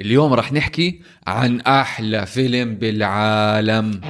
اليوم 0.00 0.32
رح 0.34 0.52
نحكي 0.52 1.00
عن 1.26 1.60
أحلى 1.60 2.26
فيلم 2.26 2.74
بالعالم. 2.74 4.00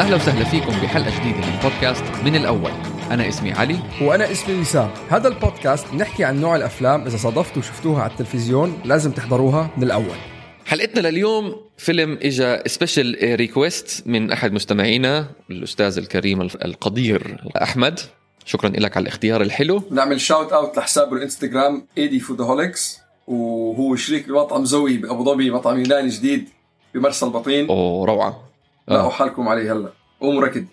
أهلا 0.00 0.16
وسهلا 0.16 0.44
فيكم 0.44 0.72
بحلقة 0.72 1.20
جديدة 1.20 1.38
من 1.38 1.58
بودكاست 1.62 2.04
من 2.24 2.36
الأول. 2.36 2.70
أنا 3.10 3.28
اسمي 3.28 3.52
علي. 3.52 3.78
وأنا 4.00 4.32
اسمي 4.32 4.60
وسام 4.60 4.90
هذا 5.10 5.28
البودكاست 5.28 5.94
نحكي 5.94 6.24
عن 6.24 6.40
نوع 6.40 6.56
الأفلام 6.56 7.06
إذا 7.06 7.16
صادفتوا 7.16 7.58
وشفتوها 7.58 8.02
على 8.02 8.10
التلفزيون 8.10 8.80
لازم 8.84 9.10
تحضروها 9.10 9.70
من 9.76 9.82
الأول. 9.82 10.33
حلقتنا 10.66 11.08
لليوم 11.08 11.56
فيلم 11.76 12.18
اجى 12.22 12.58
special 12.66 13.18
request 13.22 14.02
من 14.06 14.32
أحد 14.32 14.52
مستمعينا 14.52 15.26
الأستاذ 15.50 15.98
الكريم 15.98 16.42
القدير 16.42 17.36
أحمد. 17.62 18.00
شكرا 18.44 18.68
لك 18.68 18.96
على 18.96 19.02
الاختيار 19.02 19.42
الحلو. 19.42 19.82
نعمل 19.90 20.20
shout 20.20 20.52
out 20.52 20.76
لحسابه 20.76 21.16
الإنستغرام 21.16 21.86
AD 21.98 22.20
Foodaholics 22.20 22.98
وهو 23.26 23.96
شريك 23.96 24.28
بمطعم 24.28 24.64
زوي 24.64 24.96
بأبو 24.96 25.24
ظبي 25.24 25.50
مطعم 25.50 25.80
يوناني 25.80 26.08
جديد 26.08 26.48
بمرسى 26.94 27.26
البطين. 27.26 27.68
أوه 27.68 28.06
روعة. 28.06 28.48
لحالكم 28.88 29.48
عليه 29.48 29.72
هلا. 29.72 29.92
قوموا 30.20 30.42
ركض 30.42 30.64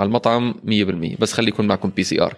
على 0.00 0.06
المطعم 0.06 0.54
100% 0.54 1.20
بس 1.20 1.32
خلي 1.32 1.48
يكون 1.48 1.66
معكم 1.66 1.88
PCR 1.88 2.34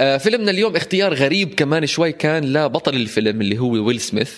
آه 0.00 0.16
فيلمنا 0.16 0.50
اليوم 0.50 0.76
اختيار 0.76 1.14
غريب 1.14 1.54
كمان 1.54 1.86
شوي 1.86 2.12
كان 2.12 2.52
لبطل 2.52 2.94
الفيلم 2.94 3.40
اللي 3.40 3.58
هو 3.58 3.70
ويل 3.70 4.00
سميث 4.00 4.34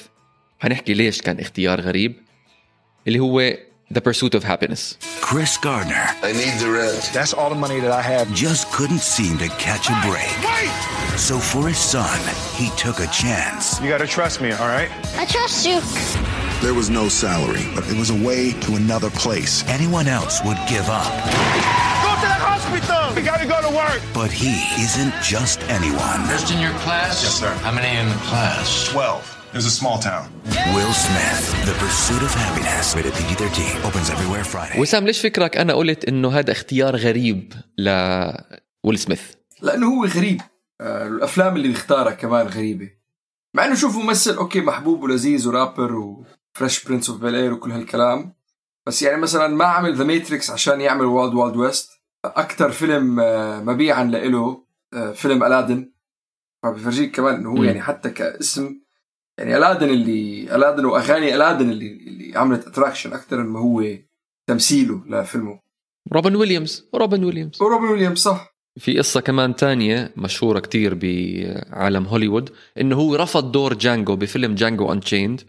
هنحكي 0.61 0.93
ليش 0.93 1.21
كان 1.21 1.39
اختيار 1.39 1.81
غريب 1.81 2.15
اللي 3.07 3.19
هو 3.19 3.53
The 3.93 3.99
Pursuit 3.99 4.33
of 4.39 4.43
Happiness. 4.45 4.95
Chris 5.19 5.57
Gardner. 5.57 6.05
I 6.23 6.31
need 6.31 6.55
the 6.63 6.71
rent. 6.71 7.11
That's 7.13 7.33
all 7.33 7.49
the 7.49 7.61
money 7.65 7.79
that 7.81 7.91
I 7.91 8.01
have. 8.01 8.25
Just 8.33 8.71
couldn't 8.71 9.01
seem 9.01 9.37
to 9.39 9.49
catch 9.67 9.89
a 9.89 9.97
break. 10.07 10.31
Wait! 10.49 10.71
So 11.27 11.35
for 11.39 11.67
his 11.67 11.77
son, 11.77 12.19
he 12.59 12.67
took 12.83 12.97
a 12.99 13.07
chance. 13.07 13.81
You 13.81 13.89
gotta 13.89 14.07
trust 14.07 14.39
me, 14.39 14.49
all 14.53 14.69
right? 14.77 14.89
I 15.17 15.25
trust 15.25 15.67
you. 15.67 15.77
There 16.65 16.73
was 16.73 16.89
no 16.89 17.09
salary, 17.09 17.65
but 17.75 17.83
it 17.91 17.97
was 17.97 18.09
a 18.11 18.19
way 18.27 18.53
to 18.65 18.75
another 18.75 19.09
place. 19.09 19.53
Anyone 19.67 20.07
else 20.07 20.35
would 20.45 20.59
give 20.69 20.87
up. 21.01 21.11
Go 22.05 22.11
to 22.23 22.27
the 22.33 22.39
hospital! 22.49 23.13
We 23.15 23.21
gotta 23.31 23.47
go 23.47 23.59
to 23.67 23.71
work! 23.75 23.99
But 24.13 24.31
he 24.31 24.53
isn't 24.81 25.13
just 25.21 25.59
anyone. 25.77 26.19
First 26.31 26.49
in 26.53 26.59
your 26.61 26.75
class? 26.85 27.23
Yes, 27.23 27.33
sir. 27.41 27.51
How 27.65 27.73
many 27.73 27.91
in 27.99 28.07
the 28.07 28.21
class? 28.29 28.87
12. 28.89 29.34
Was 29.56 29.64
a 29.64 29.70
small 29.82 29.98
town. 30.10 30.24
Will 30.76 30.94
Smith, 31.06 31.42
The 31.68 31.74
Pursuit 31.82 32.22
of 32.28 32.32
Happiness. 32.44 32.94
Rated 32.96 33.14
PG-13. 33.18 33.86
Opens 33.86 34.10
everywhere 34.10 34.44
Friday. 34.44 34.80
وسام 34.80 35.06
ليش 35.06 35.20
فكرك 35.20 35.56
أنا 35.56 35.74
قلت 35.74 36.04
إنه 36.04 36.28
هذا 36.28 36.52
اختيار 36.52 36.96
غريب 36.96 37.52
لويل 37.78 38.98
سميث 38.98 39.22
لأنه 39.62 39.86
هو 39.86 40.04
غريب 40.04 40.40
آه، 40.80 41.06
الأفلام 41.06 41.56
اللي 41.56 41.68
بيختارها 41.68 42.12
كمان 42.12 42.46
غريبة 42.46 42.90
مع 43.54 43.64
إنه 43.64 43.74
شوف 43.74 43.96
ممثل 43.96 44.36
okay 44.36 44.60
محبوب 44.60 45.02
ولذيذ 45.02 45.48
و 45.48 45.55
rapper 45.55 45.94
و 45.94 46.09
Fresh 46.09 46.84
Prince 46.84 47.10
of 47.10 47.20
Bel-Air 47.20 47.52
وكل 47.52 47.72
هالكلام 47.72 48.32
بس 48.86 49.02
يعني 49.02 49.20
مثلا 49.20 49.48
ما 49.48 49.64
عمل 49.64 49.96
The 49.96 50.04
Matrix 50.04 50.50
عشان 50.50 50.80
يعمل 50.80 51.04
Wild 51.04 51.34
Wild 51.34 51.56
West 51.56 51.90
أكثر 52.24 52.70
فيلم 52.70 53.20
آه، 53.20 53.60
مبيعا 53.60 54.04
لإله 54.04 54.64
آه، 54.94 55.12
فيلم 55.12 55.44
Aladdin 55.44 55.92
فبفرجيك 56.62 57.16
كمان 57.16 57.34
إنه 57.34 57.50
هو 57.50 57.64
يعني 57.64 57.82
حتى 57.82 58.10
كاسم 58.10 58.85
يعني 59.38 59.56
Aladdin 59.56 59.88
اللي 59.88 60.54
Aladdin 60.56 60.84
وأغاني 60.84 61.34
Aladdin 61.34 61.70
اللي 61.70 61.92
اللي 61.92 62.38
عملت 62.38 62.66
attraction 62.66 63.12
أكثر 63.12 63.42
ما 63.42 63.60
هو 63.60 63.84
تمثيله 64.46 65.02
لفيلمه. 65.06 65.60
روبن 66.12 66.36
ويليامز 66.36 66.88
روبن 66.94 67.24
ويليامز. 67.24 67.62
وروبن 67.62 67.84
ويليامز 67.84 68.18
صح. 68.18 68.56
في 68.78 68.98
قصة 68.98 69.20
كمان 69.20 69.56
تانية 69.56 70.12
مشهورة 70.16 70.60
كتير 70.60 70.94
بعالم 70.94 72.06
هوليوود 72.06 72.50
إنه 72.80 72.96
هو 72.96 73.16
رفض 73.16 73.52
دور 73.52 73.74
Django 73.74 74.16
بفيلم 74.16 74.54
Django 74.54 74.92
Unchained 74.92 75.40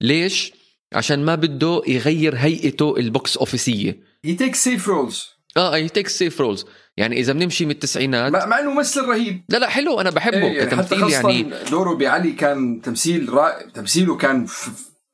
ليش؟ 0.00 0.52
عشان 0.92 1.24
ما 1.24 1.34
بده 1.34 1.82
يغير 1.86 2.34
هيئته 2.36 2.96
ال 2.96 3.06
box 3.06 3.36
office 3.36 3.79
ية. 3.79 4.00
he 4.24 4.34
take 4.34 4.54
safe 4.54 4.88
roles 4.88 5.28
آه 5.56 5.74
he 5.74 5.88
take 5.88 6.08
safe 6.08 6.40
roles 6.40 6.66
يعني 6.96 7.20
إذا 7.20 7.32
بنمشي 7.32 7.64
من 7.64 7.70
التسعينات 7.70 8.32
مع, 8.32 8.60
إنه 8.60 8.70
ممثل 8.74 9.04
رهيب. 9.04 9.44
لا 9.48 9.58
لا 9.58 9.68
حلو. 9.68 10.00
أنا 10.00 10.10
بحبه 10.10 10.36
إيه 10.36 10.58
يعني 10.58 10.70
حتى 10.70 10.76
كتمثيل 10.76 10.98
خاصة 10.98 11.30
يعني. 11.30 11.54
دوره 11.70 11.94
بعلي 11.94 12.32
كان 12.32 12.80
تمثيل 12.80 13.32
رائع. 13.32 13.66
تمثيله 13.74 14.16
كان 14.16 14.46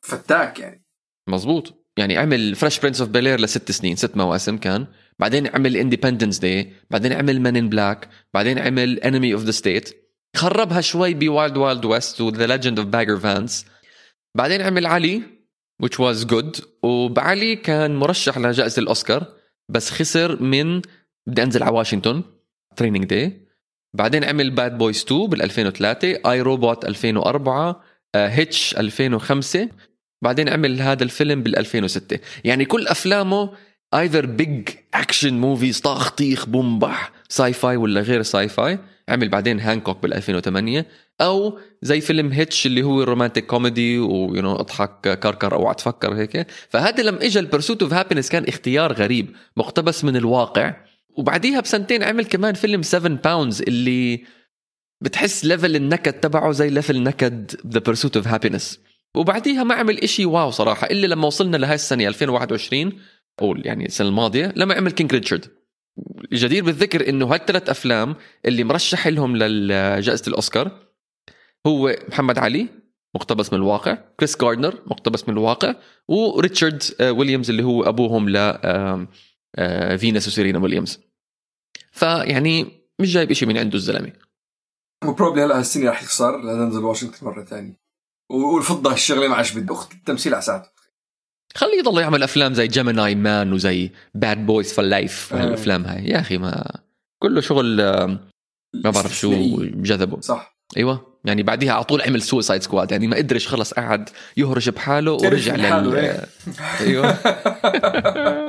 فتاك 0.02 0.58
يعني. 0.58 0.84
مزبوط 1.28 1.92
يعني 1.96 2.18
عمل 2.18 2.54
Fresh 2.54 2.80
Prince 2.80 3.00
of 3.00 3.10
Bel-Air 3.10 3.40
لست 3.40 3.70
سنين 3.70 3.96
ست 3.96 4.16
مواسم 4.16 4.56
كان. 4.56 4.86
بعدين 5.18 5.46
عمل 5.46 5.76
Independence 5.76 6.38
Day 6.38 6.72
بعدين 6.90 7.12
عمل 7.12 7.40
Men 7.40 7.56
in 7.56 7.68
Black 7.68 8.08
بعدين 8.34 8.58
عمل 8.58 9.00
Enemy 9.00 9.34
of 9.34 9.42
the 9.42 9.50
State 9.50 9.96
خربها 10.36 10.80
شوي 10.80 11.14
ب 11.14 11.23
Wild 11.23 11.56
Wild 11.56 11.84
West 11.84 12.20
و 12.20 12.27
The 12.27 12.46
Legend 12.46 12.78
of 12.78 12.88
Bagger 12.88 13.18
Vance 13.18 13.66
بعدين 14.36 14.62
عمل 14.62 14.86
علي 14.86 15.22
which 15.82 15.96
was 15.96 16.24
good. 16.24 16.62
وبعلي 16.82 17.56
كان 17.56 17.96
مرشح 17.96 18.38
لجائزة 18.38 18.82
الأوسكار 18.82 19.26
بس 19.70 19.90
خسر 19.90 20.42
من 20.42 20.82
Denzel 21.30 21.76
Washington 21.76 22.22
Training 22.76 23.04
Day 23.04 23.46
بعدين 23.94 24.24
عمل 24.24 24.50
Bad 24.50 24.78
Boys 24.78 25.04
2 25.06 25.26
بال 25.26 25.42
2003 25.42 26.08
I, 26.08 26.40
Robot 26.40 26.84
2004 26.84 27.84
Hitch 28.16 28.76
2005 28.76 29.68
بعدين 30.22 30.48
عمل 30.48 30.80
هذا 30.80 31.04
الفيلم 31.04 31.42
بال 31.42 31.58
2006 31.58 32.18
يعني 32.44 32.64
كل 32.64 32.86
أفلامه 32.86 33.50
either 33.94 34.26
big 34.26 34.68
action 34.94 35.34
movies 35.34 35.80
طاخ 35.80 36.10
طيخ 36.10 36.46
بومبح 36.46 37.12
sci-fi 37.28 37.76
ولا 37.76 38.00
غير 38.00 38.22
sci-fi 38.22 38.78
عمل 39.08 39.28
بعدين 39.28 39.60
Hancock 39.60 40.02
بال 40.02 40.14
2008 40.14 40.86
أو 41.20 41.58
زي 41.82 42.00
فيلم 42.00 42.32
Hitch 42.32 42.66
اللي 42.66 42.82
هو 42.82 43.02
romantic 43.02 43.46
comedy 43.46 43.98
و 43.98 44.42
you 44.42 44.48
know 44.48 44.56
أضحك 44.56 45.18
كركر 45.18 45.54
اوعى 45.54 45.74
تفكر 45.74 46.14
هيك. 46.14 46.46
فهذا 46.68 47.02
لما 47.02 47.22
اجى 47.22 47.38
ال 47.38 47.44
Pursuit 47.44 47.82
of 47.82 47.92
Happiness 47.92 48.28
كان 48.28 48.44
اختيار 48.44 48.92
غريب 48.92 49.36
مقتبس 49.56 50.04
من 50.04 50.16
الواقع. 50.16 50.74
وبعديها 51.16 51.60
بسنتين 51.60 52.02
عمل 52.02 52.24
كمان 52.24 52.54
فيلم 52.54 52.82
7 52.82 53.12
Pounds 53.22 53.62
اللي 53.62 54.24
بتحس 55.00 55.44
level 55.44 55.76
النكد 55.76 56.12
تبعه 56.12 56.52
زي 56.52 56.70
level 56.70 57.02
نكد 57.02 57.50
The 57.66 57.80
Pursuit 57.80 58.16
of 58.16 58.28
Happiness 58.28 58.80
وبعديها 59.16 59.64
ما 59.64 59.74
عمل 59.74 59.98
إشي 59.98 60.24
wow 60.24 60.50
صراحة 60.50 60.86
إلا 60.86 61.06
لما 61.06 61.26
وصلنا 61.26 61.56
لهاي 61.56 61.74
السنة 61.74 62.08
2021 62.08 62.92
أو 63.42 63.54
يعني 63.56 63.86
السنة 63.86 64.08
الماضية 64.08 64.52
لما 64.56 64.74
عمل 64.74 64.90
King 64.90 65.12
Richard 65.12 65.44
الجدير 66.32 66.64
بالذكر 66.64 67.08
إنه 67.08 67.26
هالثلاث 67.26 67.70
أفلام 67.70 68.16
اللي 68.46 68.64
مرشح 68.64 69.06
لهم 69.08 69.36
لجائزة 69.36 70.24
الأوسكار 70.28 70.70
هو 71.66 71.96
محمد 72.08 72.38
علي 72.38 72.68
مقتبس 73.14 73.52
من 73.52 73.58
الواقع 73.58 73.98
كريس 74.20 74.36
جاردنر 74.40 74.74
مقتبس 74.86 75.28
من 75.28 75.34
الواقع 75.34 75.74
وريتشارد 76.08 76.82
آه، 77.00 77.12
ويليامز 77.12 77.50
اللي 77.50 77.62
هو 77.62 77.82
أبوهم 77.82 78.28
ل 78.28 78.36
فينس 79.96 80.28
وسيرينا 80.28 80.58
ويليامز 80.58 81.00
فيعني 81.92 82.66
مش 82.98 83.12
جايب 83.12 83.30
إشي 83.30 83.46
من 83.46 83.58
عنده 83.58 83.76
الزلمة. 83.76 84.12
و 85.04 85.09
probably 85.09 85.44
هلا 85.44 85.58
هالسنه 85.58 85.90
رح 85.90 86.02
يخسر 86.02 86.42
لدينزل 86.42 86.84
واشنطن 86.84 87.26
مرة 87.26 87.44
ثانية. 87.44 87.80
والفضة 88.30 88.92
الشغله 88.92 89.28
ما 89.28 89.34
عجبت 89.34 89.70
أخت 89.70 89.92
التمثيل 89.92 90.34
على 90.34 90.42
ساعته. 90.42 90.70
خليه 91.54 91.78
يضل 91.78 92.00
يعمل 92.00 92.22
أفلام 92.22 92.54
زي 92.54 92.68
Gemini 92.68 93.14
Man 93.14 93.52
وزي 93.52 93.90
Bad 94.14 94.46
Boys 94.46 94.72
for 94.72 94.84
Life 94.84 95.34
آه. 95.34 95.44
والأفلام 95.44 95.84
هاي. 95.84 96.04
يا 96.04 96.20
أخي 96.20 96.38
ما 96.38 96.80
كله 97.22 97.40
شغل 97.40 97.80
آم، 97.80 98.28
ما 98.84 98.90
بعرف 98.90 99.18
شو. 99.18 99.56
جذبه. 99.62 100.20
صح. 100.20 100.60
أيوه. 100.76 101.10
يعني 101.24 101.42
بعديها 101.42 101.72
على 101.72 101.84
طول 101.84 102.02
عمل 102.02 102.22
Suicide 102.22 102.62
Squad 102.62 102.92
يعني 102.92 103.06
ما 103.06 103.16
قدرش 103.16 103.48
خلص 103.48 103.74
قعد 103.74 104.08
يهرج 104.36 104.70
بحاله 104.70 105.12
ورجع 105.12 105.56
لل 105.56 105.94
إيه. 105.96 106.26
أيوه. 106.80 107.10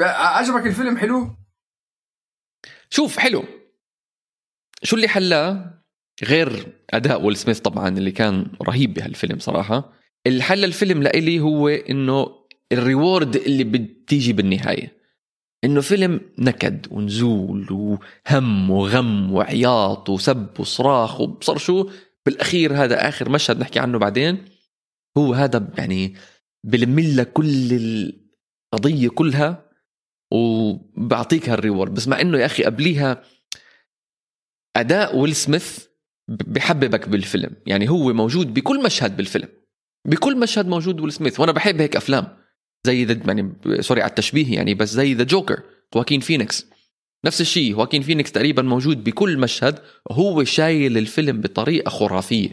عجبك 0.00 0.66
الفيلم 0.66 0.96
حلو؟ 0.96 1.36
شوف 2.90 3.18
حلو. 3.18 3.44
شو 4.82 4.96
اللي 4.96 5.08
حلاه؟ 5.08 5.82
غير 6.24 6.72
أداء 6.90 7.22
ويل 7.22 7.36
سميث 7.36 7.60
طبعا 7.60 7.88
اللي 7.88 8.10
كان 8.10 8.46
رهيب 8.62 8.94
بهالفيلم 8.94 9.38
صراحة. 9.38 9.92
اللي 10.26 10.42
حل 10.42 10.64
الفيلم 10.64 11.02
لإلي 11.02 11.40
هو 11.40 11.68
إنه 11.68 12.26
الريورد 12.72 13.36
اللي 13.36 13.64
بتيجي 13.64 14.32
بالنهاية. 14.32 15.02
إنه 15.64 15.80
فيلم 15.80 16.20
نكد 16.38 16.86
ونزول 16.90 17.72
وهم 17.72 18.70
وغم 18.70 19.32
وعياط 19.32 20.08
وسب 20.08 20.60
وصراخ 20.60 21.20
وبصر 21.20 21.58
شو؟ 21.58 21.90
بالأخير 22.26 22.84
هذا 22.84 23.08
آخر 23.08 23.28
مشهد 23.28 23.58
نحكي 23.58 23.78
عنه 23.78 23.98
بعدين. 23.98 24.44
هو 25.18 25.34
هذا 25.34 25.72
يعني 25.78 26.14
بلم 26.64 27.00
لك 27.00 27.32
كل 27.32 27.72
القضية 28.74 29.08
كلها. 29.08 29.71
وبعطيك 30.32 31.48
هال 31.48 31.58
reward. 31.58 31.94
بس 31.94 32.08
مع 32.08 32.20
إنه 32.20 32.38
يا 32.38 32.46
أخي 32.46 32.64
قبليها 32.64 33.22
أداء 34.76 35.16
ويل 35.16 35.36
سميث 35.36 35.84
بحببك 36.28 37.08
بالفيلم. 37.08 37.56
يعني 37.66 37.90
هو 37.90 38.12
موجود 38.12 38.54
بكل 38.54 38.82
مشهد 38.82 39.16
بالفيلم. 39.16 39.48
بكل 40.08 40.38
مشهد 40.38 40.68
موجود 40.68 41.00
ويل 41.00 41.12
سميث. 41.12 41.40
وأنا 41.40 41.52
بحب 41.52 41.80
هيك 41.80 41.96
أفلام. 41.96 42.42
زي 42.86 43.04
the 43.04 43.12
يعني 43.26 43.54
sorry 43.80 44.02
على 44.02 44.10
التشبيه 44.10 44.54
يعني 44.54 44.74
بس 44.74 44.88
زي 44.88 45.14
the 45.14 45.24
Joker 45.24 45.62
واكين 45.94 46.20
فينيكس 46.20 46.66
نفس 47.24 47.40
الشيء 47.40 47.76
واكين 47.76 48.02
فينيكس 48.02 48.32
تقريبا 48.32 48.62
موجود 48.62 49.04
بكل 49.04 49.38
مشهد 49.38 49.78
هو 50.10 50.44
شايل 50.44 50.98
الفيلم 50.98 51.40
بطريقة 51.40 51.88
خرافية. 51.88 52.50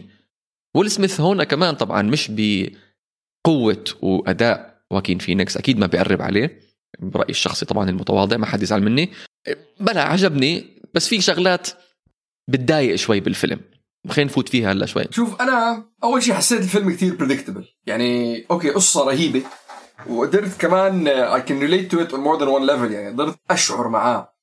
ويل 0.74 0.90
سميث 0.90 1.20
هون 1.20 1.44
كمان 1.44 1.74
طبعا 1.74 2.02
مش 2.02 2.30
بقوة 2.30 3.84
وأداء 4.02 4.82
واكين 4.90 5.18
فينيكس 5.18 5.56
أكيد 5.56 5.78
ما 5.78 5.86
بيقرب 5.86 6.22
عليه. 6.22 6.69
برأيي 7.02 7.30
الشخصي 7.30 7.66
طبعا 7.66 7.90
المتواضع 7.90 8.36
ما 8.36 8.46
حد 8.46 8.62
يزعل 8.62 8.82
مني. 8.82 9.10
بلا 9.80 10.02
عجبني 10.02 10.82
بس 10.94 11.08
في 11.08 11.20
شغلات 11.20 11.68
بتضايق 12.48 12.94
شوي 12.94 13.20
بالفيلم. 13.20 13.60
خلينا 14.08 14.30
نفوت 14.30 14.48
فيها 14.48 14.72
هلا 14.72 14.86
شوي. 14.86 15.04
شوف 15.10 15.40
أنا 15.40 15.84
أول 16.04 16.22
شيء 16.22 16.34
حسيت 16.34 16.60
الفيلم 16.60 16.90
كتير 16.90 17.14
predictable 17.14 17.68
يعني 17.86 18.40
okay 18.50 18.70
قصة 18.70 19.04
رهيبة 19.06 19.42
وقدرت 20.08 20.60
كمان 20.60 21.08
I 21.08 21.42
can 21.42 21.58
relate 21.58 21.90
to 21.90 22.00
it 22.00 22.12
on 22.12 22.20
more 22.22 22.38
than 22.38 22.48
one 22.48 22.66
level 22.66 22.92
يعني 22.92 23.08
قدرت 23.08 23.38
أشعر 23.50 23.88
معاه. 23.88 24.34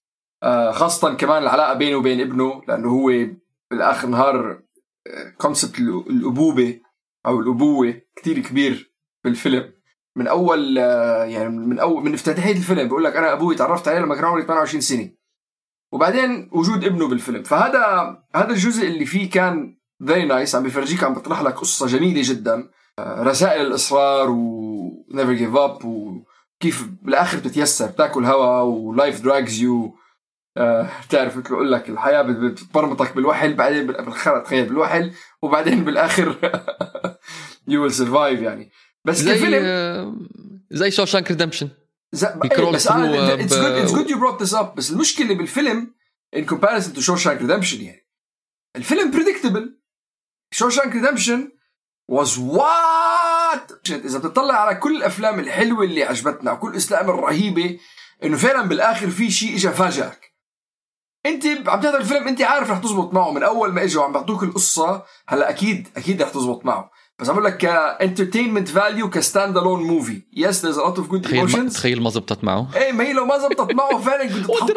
آه، 0.44 0.72
خاصة 0.72 1.14
كمان 1.14 1.44
العلاقة 1.44 1.74
بينه 1.74 1.98
وبين 1.98 2.22
ابنه 2.22 2.62
لأنه 2.68 2.90
هو 2.90 3.28
بالآخر 3.72 4.08
نهار 4.08 4.62
concept 5.38 5.80
الأبوبة 5.80 6.80
أو 7.26 7.40
الأبوة 7.40 8.02
كتير 8.16 8.40
كبير 8.40 8.94
بالفيلم. 9.24 9.74
من 10.18 10.28
أول 10.28 10.78
آه، 10.80 11.24
يعني 11.24 11.50
من 11.50 11.80
أول 11.80 12.04
من 12.04 12.14
افتتاحية 12.14 12.52
الفيلم 12.52 12.88
بقول 12.88 13.04
لك 13.04 13.16
أنا 13.16 13.34
أبوي 13.34 13.56
تعرفت 13.56 13.88
عليه 13.88 14.00
لما 14.00 14.16
كان 14.16 14.26
عمري 14.26 14.44
28 14.44 14.82
سنة. 14.82 15.10
وبعدين 15.92 16.50
وجود 16.52 16.84
ابنه 16.84 17.08
بالفيلم. 17.08 17.44
فهذا 17.44 18.18
هذا 18.36 18.50
الجزء 18.50 18.88
اللي 18.88 19.06
فيه 19.06 19.30
كان 19.30 19.78
very 20.08 20.26
nice 20.26 20.56
عم 20.56 20.64
بفرجيك 20.64 21.04
عم 21.04 21.14
بيطرح 21.14 21.42
لك 21.42 21.54
قصة 21.54 21.88
جميلة 21.88 22.22
جدا. 22.24 22.70
آه، 23.00 23.24
رسائل 23.24 23.66
الإصرار 23.66 24.30
و 24.30 25.06
never 25.12 25.40
give 25.40 25.58
up 25.58 25.86
وكيف 25.86 26.88
بالآخر 27.02 27.38
بتتيسر 27.38 27.88
تاكل 27.88 28.26
هوا 28.26 28.62
و 28.62 28.74
life 28.74 29.22
drags 29.22 29.62
you 29.62 29.96
آه، 30.58 30.90
تعرف 31.10 31.38
مثل 31.38 31.54
أقول 31.54 31.72
لك 31.72 31.90
الحياة 31.90 32.22
بتبرمطك 32.22 33.16
بالوحل 33.16 33.54
بعدين 33.54 33.88
بالخرا 33.88 34.40
تخيل 34.40 34.66
بالوحل 34.66 35.14
وبعدين 35.42 35.84
بالآخر 35.84 36.36
you 37.68 37.82
will 37.82 37.92
survive 37.92 38.42
يعني. 38.42 38.72
بس 39.08 39.18
زي 39.18 39.36
كفيلم 39.36 39.64
آه، 39.66 40.16
زي 40.72 40.92
Shawshank 40.92 41.32
Redemption. 41.32 41.70
بي 42.36 42.47
crawl 42.47 42.74
بس 42.74 42.88
أنا 42.88 43.34
it's 43.34 43.54
good 43.54 43.66
it's 43.66 43.94
good 43.94 44.10
you 44.10 44.20
brought 44.20 44.44
this 44.44 44.54
up 44.54 44.76
بس 44.76 44.92
المشكلة 44.92 45.36
بالفيلم 45.36 45.94
in 46.36 46.46
comparison 46.46 46.94
to 46.94 47.02
Shawshank 47.02 47.42
Redemption 47.42 47.82
يعني. 47.82 48.08
الفيلم 48.76 49.12
predictable 49.12 49.80
Shawshank 50.52 50.94
Redemption 50.94 51.52
was 52.10 52.38
what 52.38 53.90
إذا 53.90 54.20
بتطلع 54.20 54.54
على 54.54 54.76
كل 54.76 54.96
الأفلام 54.96 55.40
الحلوة 55.40 55.84
اللي 55.84 56.04
عجبتنا 56.04 56.52
وكل 56.52 56.70
الأفلام 56.70 57.10
الرهيبة 57.10 57.80
إنه 58.24 58.38
فعلا 58.38 58.68
بالآخر 58.68 59.10
في 59.10 59.32
شيء 59.32 59.56
اجى 59.56 59.70
فاجئك 59.70 60.34
أنت 61.26 61.46
عم 61.46 61.82
تحضر 61.82 61.98
الفيلم 61.98 62.28
أنت 62.28 62.42
عارف 62.42 62.72
رح 62.72 62.78
تزبط 62.78 63.14
معه 63.14 63.32
من 63.32 63.44
أول 63.44 63.74
ما 63.74 63.84
اجى 63.84 63.98
وعم 63.98 64.12
بيعطوك 64.12 64.44
القصة. 64.44 65.04
هلا 65.28 65.50
أكيد 65.50 65.88
أكيد 65.98 66.22
رح 66.22 66.30
تزبط 66.30 66.66
معه. 66.66 66.92
بس 67.20 67.30
عم 67.30 67.40
لك 67.40 67.58
ك 67.58 67.66
entertainment 67.66 68.68
value 68.68 69.03
ك 69.03 69.10
standalone 69.10 69.84
movie 69.84 70.22
yes 70.34 70.66
there's 70.66 70.78
a 70.78 70.82
lot 70.82 70.98
of 70.98 71.08
good 71.08 71.28
emotions 71.28 71.74
تخيل 71.74 72.02
ما 72.02 72.10
زبطت 72.10 72.44
معه. 72.44 72.70
إيه 72.76 72.92
ما 72.92 73.04
هي 73.04 73.14
لو 73.14 73.26
ما 73.26 73.38
زبطت 73.38 73.74
معه 73.74 73.98
فعلا 74.06 74.26
كنت? 74.30 74.70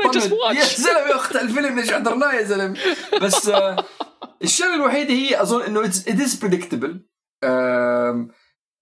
يا 0.54 0.64
زلمة 0.64 1.14
أخت 1.16 1.36
الفيلم 1.36 1.78
ليش 1.78 1.92
حضرناه 1.92 2.32
يا 2.34 2.42
زلمة؟ 2.42 2.78
بس 3.22 3.48
آه، 3.48 3.76
الشغلة 4.42 4.74
الوحيدة 4.74 5.14
هي 5.14 5.42
أظن 5.42 5.62
إنه 5.62 5.80
it 5.84 6.08
is 6.20 6.34
predictable 6.34 7.06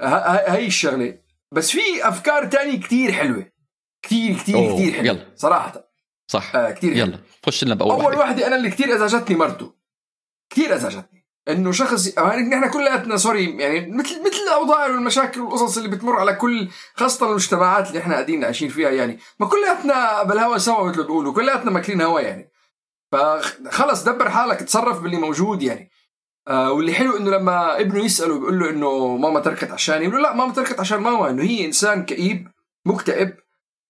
هاي 0.03 0.67
الشغلة. 0.67 1.19
بس 1.53 1.71
في 1.71 2.09
أفكار 2.09 2.47
تانية 2.47 2.81
كتير 2.81 3.13
حلوة. 3.13 3.53
كتير 4.03 4.39
كتير 4.39 4.73
كتير 4.75 4.93
حلوة 4.93 5.07
يلا. 5.07 5.33
صراحة. 5.37 5.91
صح. 6.31 6.57
آه 6.57 6.71
كتير. 6.71 6.97
يلا 6.97 7.19
خش 7.47 7.65
لنا 7.65 7.75
بأول 7.75 7.91
أول. 8.05 8.15
واحدة 8.17 8.47
أنا 8.47 8.57
اللي 8.57 8.71
كتير 8.71 8.95
أزعجتني 8.95 9.37
مرته. 9.37 9.75
كتير 10.51 10.75
أزعجتني. 10.75 11.18
إنه 11.49 11.73
شخص 11.73 12.17
يعني 12.17 12.43
نحن 12.43 12.71
كلياتنا 12.71 13.17
سوري 13.17 13.57
يعني 13.57 13.81
مثل 13.81 14.21
مثل 14.21 14.43
الاوضاع 14.47 14.87
والمشاكل 14.87 15.41
والقصص 15.41 15.77
اللي 15.77 15.89
بتمر 15.89 16.19
على 16.21 16.35
كل 16.35 16.69
خاصة 16.95 17.31
المجتمعات 17.31 17.89
اللي 17.89 17.99
إحنا 17.99 18.15
قاعدين 18.15 18.45
عايشين 18.45 18.69
فيها 18.69 18.91
يعني 18.91 19.19
ما 19.41 19.47
كلياتنا 19.47 20.23
بالهوا 20.23 20.59
سوا 20.59 20.85
مثل 20.85 20.99
ما 20.99 21.03
بيقولوا 21.03 21.33
كلياتنا 21.33 21.71
ماكلين 21.71 22.01
هوا 22.01 22.21
يعني. 22.21 22.51
فخلص 23.13 24.05
دبر 24.05 24.31
حالك 24.31 24.61
تصرف 24.61 25.01
باللي 25.01 25.17
موجود 25.17 25.63
يعني. 25.63 25.91
آه 26.49 26.73
واللي 26.73 26.93
حلو 26.93 27.17
إنه 27.17 27.31
لما 27.31 27.81
ابنه 27.81 28.05
يسأله 28.05 28.39
بيقول 28.39 28.59
له 28.59 28.71
إنه 28.71 29.17
ماما 29.17 29.41
تركت 29.41 29.71
عشاني 29.71 30.05
يقول 30.05 30.17
له 30.17 30.23
لا 30.23 30.35
ماما 30.35 30.53
تركت 30.53 30.81
عشان 30.81 30.99
ماما 30.99 31.31
إنه 31.31 31.43
هي 31.43 31.65
إنسان 31.65 32.05
كئيب 32.05 32.49
مكتئب. 32.87 33.37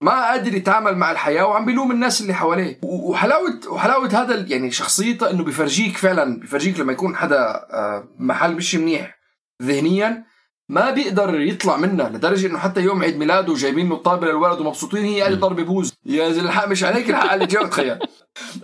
ما 0.00 0.12
قادر 0.12 0.54
يتعامل 0.54 0.96
مع 0.96 1.10
الحياة 1.10 1.46
وعم 1.46 1.64
بيلوم 1.64 1.90
الناس 1.90 2.20
اللي 2.20 2.34
حواليه. 2.34 2.78
وحلاوه 2.82 3.60
وحلاوة 3.68 4.08
هذا 4.08 4.34
يعني 4.48 4.70
شخصيته 4.70 5.30
إنه 5.30 5.44
بيفرجيك 5.44 5.96
فعلا 5.96 6.40
بيفرجيك 6.40 6.80
لما 6.80 6.92
يكون 6.92 7.16
حدا 7.16 7.40
آه، 7.70 8.08
محل 8.18 8.54
مش 8.54 8.74
منيح 8.74 9.18
ذهنيا 9.62 10.24
ما 10.68 10.90
بيقدر 10.90 11.40
يطلع 11.40 11.76
منها 11.76 12.08
لدرجة 12.08 12.46
إنه 12.46 12.58
حتى 12.58 12.80
يوم 12.80 13.02
عيد 13.02 13.16
ميلاده 13.16 13.54
جايبين 13.54 13.88
له 13.88 13.96
طابه 13.96 14.26
للولد 14.26 14.60
ومبسوطين 14.60 15.04
هي 15.04 15.20
قاعدة 15.20 15.36
ضربه 15.36 15.62
بوز 15.62 15.94
يا 16.06 16.30
زلمة 16.30 16.48
الحق 16.48 16.68
مش 16.68 16.84
عليك 16.84 17.10
الحق 17.10 17.26
على 17.26 17.46
جو 17.46 17.66
تخيل. 17.66 17.98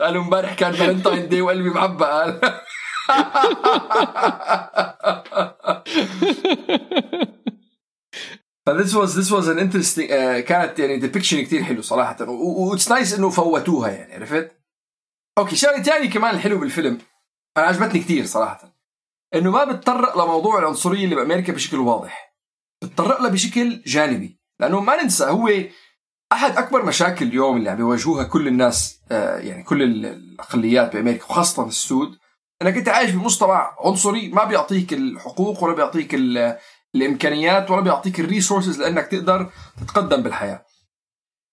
قالوا 0.00 0.22
امبارح 0.22 0.54
كان 0.54 0.72
Valentine 0.72 1.28
Day 1.28 1.40
وقلبي 1.40 1.70
معبى 1.70 2.04
قال. 2.04 2.40
ف 8.66 8.72
this 8.72 8.94
was 8.94 9.18
this 9.18 9.32
was 9.32 9.48
an 9.48 9.58
interesting 9.58 10.06
كانت 10.40 10.78
يعني 10.78 10.96
depiction 10.98 11.42
كثير 11.42 11.62
حلو 11.62 11.82
صراحة. 11.82 12.16
و 12.28 12.40
it's 12.40 12.88
nice 12.90 13.14
إنه 13.14 13.30
فوتوها 13.30 13.90
يعني 13.90 14.14
عرفت؟ 14.14 14.52
okay 15.38 15.56
شغلة 15.56 15.82
ثانية 15.82 16.10
كمان 16.10 16.34
الحلو 16.34 16.58
بالفيلم 16.58 16.98
أنا 17.56 17.66
عجبتني 17.66 18.00
كثير 18.00 18.24
صراحة. 18.26 18.74
إنه 19.34 19.50
ما 19.50 19.64
بتطرق 19.64 20.24
لموضوع 20.24 20.58
العنصرية 20.58 21.04
اللي 21.04 21.14
بأمريكا 21.14 21.52
بشكل 21.52 21.76
واضح. 21.78 22.36
بتطرق 22.82 23.20
لها 23.20 23.30
بشكل 23.30 23.82
جانبي. 23.86 24.38
لأنه 24.60 24.80
ما 24.80 25.02
ننسى 25.02 25.24
هو 25.24 25.50
أحد 26.32 26.56
أكبر 26.58 26.84
مشاكل 26.84 27.26
اليوم 27.26 27.56
اللي 27.56 27.70
عم 27.70 27.76
بيواجهوها 27.76 28.24
كل 28.24 28.48
الناس 28.48 29.00
آه، 29.12 29.38
يعني 29.38 29.62
كل 29.62 29.82
ال- 29.82 30.06
الأقليات 30.06 30.92
بأمريكا 30.96 31.24
وخاصة 31.24 31.66
السود. 31.68 32.18
انك 32.62 32.76
انت 32.76 32.88
عايش 32.88 33.10
بمجتمع 33.10 33.76
عنصري 33.80 34.28
ما 34.28 34.44
بيعطيك 34.44 34.92
الحقوق 34.92 35.64
ولا 35.64 35.74
بيعطيك 35.74 36.14
الامكانيات 36.94 37.70
ولا 37.70 37.80
بيعطيك 37.80 38.20
الريسورسز 38.20 38.80
لإنك 38.80 39.06
تقدر 39.06 39.50
تتقدم 39.80 40.22
بالحياة. 40.22 40.64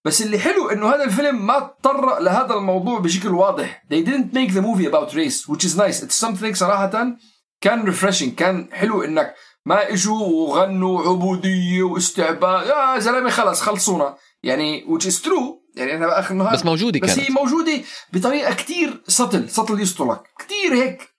بس 0.05 0.21
اللي 0.21 0.39
حلو 0.39 0.69
إنه 0.69 0.89
هذا 0.89 1.03
الفيلم 1.03 1.45
ما 1.45 1.59
تطرق 1.59 2.19
لهذا 2.19 2.53
الموضوع 2.53 2.99
بشكل 2.99 3.29
واضح. 3.29 3.83
They 3.93 4.07
didn't 4.07 4.33
make 4.33 4.51
the 4.53 4.62
movie 4.62 4.88
about 4.88 5.13
race 5.13 5.48
which 5.48 5.63
is 5.63 5.77
nice. 5.77 6.03
It's 6.03 6.27
something 6.27 6.53
صراحة 6.53 7.17
كان 7.62 7.93
refreshing. 7.93 8.29
كان 8.29 8.69
حلو 8.74 9.03
إنك 9.03 9.36
ما 9.65 9.93
اجوا 9.93 10.19
وغنوا 10.19 11.01
عبودية 11.01 11.83
واستعباد 11.83 12.67
يا 12.67 13.00
زلمة 13.00 13.29
خلص 13.29 13.62
خلصونا. 13.62 14.17
يعني 14.43 14.86
which 14.86 15.03
is 15.03 15.15
true. 15.15 15.62
يعني 15.75 15.93
إحنا 15.93 16.07
بآخر 16.07 16.31
النهار. 16.31 16.53
بس 16.53 16.65
موجودة 16.65 17.00
بس 17.00 17.15
كانت. 17.15 17.19
هي 17.19 17.33
موجودة 17.33 17.81
بطريقة 18.13 18.53
كتير 18.53 19.03
subtle 19.07 19.50
subtle 19.50 19.81
يسطلك 19.81 20.21
كتير 20.39 20.74
هيك. 20.74 21.10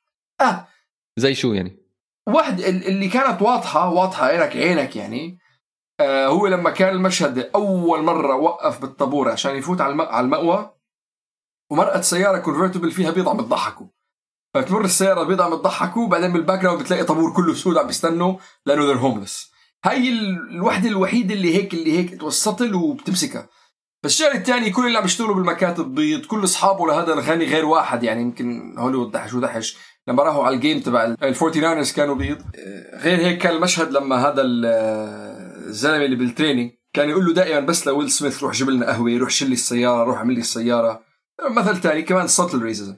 آه. 0.41 0.69
زي 1.17 1.35
شو 1.35 1.53
يعني؟ 1.53 1.82
واحد 2.29 2.61
ال- 2.61 2.87
اللي 2.87 3.09
كانت 3.09 3.43
واضحة 3.43 3.89
واضحة 3.89 4.27
عينك 4.27 4.57
عينك 4.57 4.97
يعني 4.97 5.39
آه 6.01 6.27
هو 6.27 6.47
لما 6.47 6.71
كان 6.71 6.89
المشهد 6.95 7.51
أول 7.55 8.03
مرة 8.05 8.37
وقف 8.37 8.81
بالطابور 8.81 9.31
عشان 9.31 9.57
يفوت 9.57 9.81
على 9.81 9.93
الم- 9.93 10.01
على 10.01 10.25
المأوى 10.25 10.75
ومرقت 11.71 12.05
سيارة 12.05 12.39
convertible 12.39 12.91
فيها 12.91 13.11
بيض 13.11 13.29
عم 13.29 13.37
بتضحكوا 13.37 13.87
فتمر 14.55 14.85
السيارة 14.85 15.23
بيض 15.23 15.41
عم 15.41 15.51
بتضحكوا 15.57 16.09
بعدين 16.09 16.33
بال 16.33 16.59
background 16.63 16.81
بتلاقي 16.83 17.05
طابور 17.05 17.33
كله 17.37 17.55
سود 17.55 17.79
عم 17.79 17.87
بيستنوا 17.87 18.37
لأنه 18.67 18.85
they're 18.85 18.97
homeless 18.99 19.53
هاي 19.85 20.09
ال- 20.09 20.51
الوحدة 20.55 20.89
الوحيدة 20.89 21.35
اللي 21.35 21.55
هيك 21.57 21.75
اللي 21.75 21.99
هيك 21.99 22.21
too 22.21 22.39
subtle 22.39 22.75
وبتمسكها. 22.75 23.49
بس 24.05 24.11
الشغله 24.13 24.35
الثانية 24.35 24.73
كل 24.73 24.87
اللي 24.87 24.99
عم 24.99 25.05
يشتغلوا 25.05 25.35
بالمكاتب 25.35 25.95
بيض 25.95 26.27
كل 26.27 26.45
أصحابه 26.45 26.87
لهذا 26.87 27.13
الغني 27.13 27.45
غير 27.45 27.65
واحد 27.65 28.03
يعني 28.03 28.21
يمكن 28.23 28.79
هوليوود 28.79 29.11
دحش 29.11 29.35
ودحش 29.35 29.77
لما 30.09 30.23
راحوا 30.23 30.45
على 30.45 30.55
ال 30.57 30.62
game 30.62 30.81
تبع 30.81 31.05
ال 31.05 31.17
49 31.35 31.85
كانوا 31.85 32.15
بيض 32.15 32.43
غير 32.95 33.19
هيك 33.19 33.39
كان 33.39 33.55
المشهد 33.57 33.93
لما 33.93 34.17
هذا 34.17 34.43
ال- 34.43 34.67
الزلمة 35.69 36.05
اللي 36.05 36.17
بال 36.17 36.28
training 36.28 36.71
كان 36.93 37.09
يقول 37.11 37.27
له 37.27 37.33
دائما 37.35 37.61
بس 37.61 37.87
لويل 37.87 38.11
سميث 38.11 38.43
روح 38.43 38.53
جيب 38.53 38.71
لنا 38.71 38.87
قهوة 38.87 39.17
روح 39.19 39.31
شيل 39.31 39.49
لي 39.49 39.55
السيارة 39.55 40.05
روح 40.05 40.17
اعمل 40.17 40.35
لي 40.35 40.41
السيارة. 40.41 41.03
مثل 41.51 41.77
ثاني 41.77 42.03
كمان 42.03 42.27
subtle 42.27 42.63
racism 42.63 42.97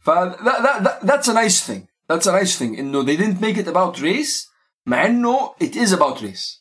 ف 0.00 0.10
that's 0.10 1.28
a 1.28 1.34
nice 1.34 1.60
thing. 1.68 1.82
That's 2.12 2.26
a 2.26 2.32
nice 2.42 2.58
thing. 2.58 2.78
إنه 2.78 3.04
they 3.06 3.16
didn't 3.18 3.40
make 3.40 3.58
it 3.64 3.68
about 3.68 4.00
race 4.00 4.48
مع 4.86 5.06
إنه 5.06 5.54
it 5.64 5.76
is 5.76 5.92
about 5.92 6.20
race. 6.22 6.60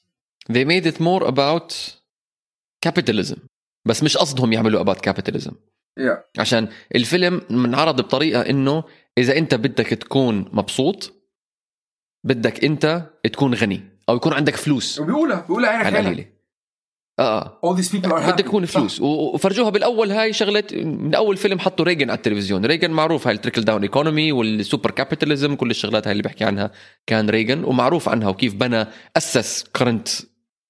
They 0.51 0.65
made 0.65 0.85
it 0.85 0.99
more 0.99 1.23
about 1.27 1.73
capitalism. 2.85 3.37
بس 3.85 4.03
مش 4.03 4.17
قصدهم 4.17 4.53
يعملوا 4.53 4.83
about 4.83 4.97
capitalism. 5.09 5.51
Yeah. 5.99 6.39
عشان 6.39 6.67
الفيلم 6.95 7.41
منعرض 7.49 8.01
بطريقة 8.01 8.41
إنه 8.41 8.83
إذا 9.17 9.37
أنت 9.37 9.55
بدك 9.55 9.87
تكون 9.87 10.45
مبسوط 10.53 11.13
بدك 12.23 12.63
أنت 12.63 13.09
تكون 13.23 13.53
غني 13.53 13.81
أو 14.09 14.15
يكون 14.15 14.33
عندك 14.33 14.55
فلوس. 14.55 14.99
وبيقولها 14.99 15.39
بيقولها 15.39 15.69
عينك 15.69 15.85
على 15.85 15.97
عينك 15.97 16.07
القليلة 16.07 16.33
آه 17.19 17.59
all 17.65 17.77
these 17.77 17.89
people 17.89 18.09
are 18.09 18.31
بدك 18.31 18.45
يكون 18.45 18.65
صح. 18.65 18.79
فلوس 18.79 19.01
وفرجوها 19.01 19.69
بالأول 19.69 20.11
هاي 20.11 20.33
شغلة 20.33 20.63
من 20.73 21.15
أول 21.15 21.37
فيلم 21.37 21.59
حطوا 21.59 21.85
ريجن 21.85 22.09
على 22.09 22.17
التلفزيون. 22.17 22.65
ريجن 22.65 22.91
معروف 22.91 23.27
هاي 23.27 23.35
ال 23.35 23.38
trickle 23.38 23.61
down 23.61 23.81
economy 23.81 24.31
وال 24.31 24.48
super 24.48 24.91
capitalism 24.91 25.55
كل 25.55 25.69
الشغلات 25.69 26.07
هاي 26.07 26.11
اللي 26.11 26.23
بحكي 26.23 26.43
عنها 26.43 26.71
كان 27.07 27.29
ريجن 27.29 27.63
ومعروف 27.63 28.09
عنها 28.09 28.29
وكيف 28.29 28.53
بنى 28.53 28.85
أسس 29.17 29.63
current 29.63 30.07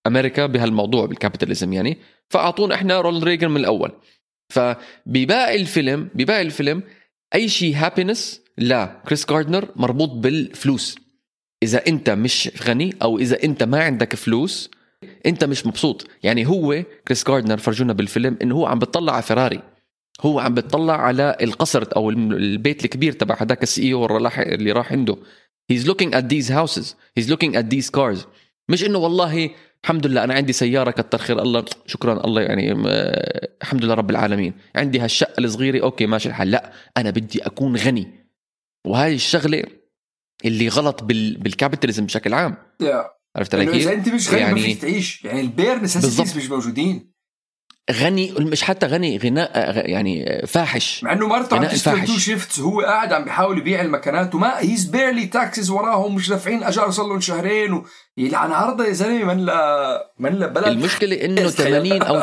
أمريكا 0.08 0.46
بهالموضوع 0.46 1.06
بال 1.06 1.17
capitalism 1.17 1.74
يعني. 1.74 1.98
فأعطونا 2.30 2.76
إحنا 2.76 3.02
role 3.02 3.24
ريجن 3.24 3.52
من 3.52 3.58
الأول. 3.58 3.92
فبباقي 4.50 5.56
الفيلم 5.56 6.10
بباقي 6.16 6.42
الفيلم 6.42 6.84
أي 7.36 7.50
شيء 7.50 7.76
happiness 7.76 8.42
لا. 8.58 9.02
كريس 9.08 9.26
جاردنر 9.26 9.70
مربوط 9.76 10.10
بالفلوس. 10.10 10.96
إذا 11.64 11.88
أنت 11.88 12.10
مش 12.10 12.50
غني 12.68 12.96
أو 13.02 13.20
إذا 13.20 13.44
أنت 13.44 13.64
ما 13.64 13.84
عندك 13.84 14.16
فلوس 14.16 14.72
أنت 15.26 15.44
مش 15.44 15.66
مبسوط. 15.66 16.08
يعني 16.24 16.48
هو 16.48 16.84
كريس 17.08 17.24
جاردنر 17.28 17.58
فرجونا 17.58 17.94
بالفيلم 17.94 18.38
إنه 18.42 18.56
هو 18.56 18.66
عم 18.66 18.80
بتطلع 18.80 19.14
على 19.14 19.24
فيراري 19.24 19.62
هو 20.22 20.40
عم 20.40 20.54
بتطلع 20.54 21.02
على 21.02 21.38
القصر 21.42 21.88
أو 21.96 22.10
البيت 22.10 22.86
الكبير 22.86 23.14
تبع 23.14 23.38
هذاك 23.42 23.64
ال 23.64 23.82
CE 23.82 23.94
اللي 24.40 24.72
راح 24.72 24.92
عنده. 24.92 25.18
He's 25.74 25.86
looking 25.86 26.14
at 26.14 26.24
these 26.30 26.50
houses. 26.50 26.96
He's 27.20 27.30
looking 27.30 27.56
at 27.56 27.70
these 27.74 27.90
cars. 27.90 28.28
مش 28.70 28.84
إنه 28.84 28.98
والله 28.98 29.50
الحمد 29.84 30.08
لله 30.08 30.24
أنا 30.24 30.34
عندي 30.34 30.54
سيارة 30.54 30.92
كتر 30.92 31.18
خير 31.18 31.42
الله 31.42 31.66
شكرا 31.86 32.26
الله 32.26 32.42
يعني 32.42 32.72
الحمد 33.62 33.86
لله 33.86 33.94
رب 33.94 34.10
العالمين 34.10 34.54
عندي 34.76 35.00
هالشقة 35.00 35.40
الصغيرة 35.40 35.84
okay 35.84 36.06
ماشي 36.06 36.30
الحال 36.30 36.52
لا 36.52 36.72
أنا 36.98 37.10
بدي 37.10 37.46
أكون 37.46 37.76
غني 37.76 38.08
وهاي 38.88 39.16
الشغلة 39.16 39.64
اللي 40.46 40.68
غلط 40.68 41.04
بال... 41.04 41.38
بال 41.38 41.49
capitalism 41.49 42.06
بشكل 42.06 42.34
عام 42.34 42.56
Yeah. 42.84 43.06
عرفت 43.36 43.56
علي 43.56 43.66
كيف؟ 43.66 43.76
إذا 43.88 43.94
أنت 43.94 44.10
مش 44.10 44.30
غني 44.30 44.42
ما 44.42 44.48
يعني- 44.48 44.62
فيك 44.62 44.82
تعيش 44.82 45.26
يعني 45.26 45.42
ال 45.42 45.49
bare 45.49 45.78
بالضبط. 45.78 46.36
مش 46.38 46.50
موجودين 46.50 47.13
غني 47.92 48.32
مش 48.40 48.64
حتى 48.64 48.86
غني 48.86 49.18
غناء 49.18 49.72
غ- 49.72 49.90
يعني 49.90 50.42
فاحش. 50.48 51.04
مع 51.04 51.14
إنه 51.14 51.28
مرته 51.28 51.56
عم 51.58 51.66
تشتغل. 51.66 52.06
two 52.08 52.18
shifts 52.18 52.60
وهو 52.60 52.82
قاعد 52.82 53.14
عم 53.14 53.24
بيحاول 53.24 53.58
يبيع 53.58 53.82
المكانات 53.82 54.36
وما 54.36 54.60
he's 54.60 54.86
barely 54.86 55.26
taxes 55.26 55.70
وراهم 55.70 56.16
مش 56.16 56.30
دافعين 56.30 56.64
أجار 56.64 56.92
صار 56.92 57.08
لهم 57.08 57.20
شهرين 57.20 57.74
و... 57.74 57.86
يلعن 58.18 58.52
عرضه 58.52 58.86
يا 58.86 58.92
زلمة 58.94 59.34
من 59.34 59.46
لا 59.46 60.14
من 60.20 60.34
لا 60.34 60.48
بلد. 60.48 60.68
المشكلة 60.68 61.26
إنه 61.26 61.48
80 61.64 62.02
أو 62.02 62.22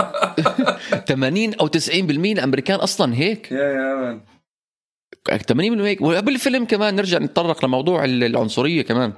80 1.09 1.55
أو 1.55 1.69
90% 1.69 1.91
الأمريكان 1.99 2.79
أصلا 2.79 3.15
هيك. 3.15 3.53
yeah 3.53 3.59
yeah 3.59 3.95
man. 3.95 4.21
80% 5.79 5.81
هيك. 5.81 6.01
وبالفيلم 6.01 6.65
كمان 6.65 6.97
نرجع 6.97 7.19
نتطرق 7.19 7.65
لموضوع 7.65 8.05
ال- 8.05 8.25
العنصرية 8.25 8.83
كمان. 8.83 9.13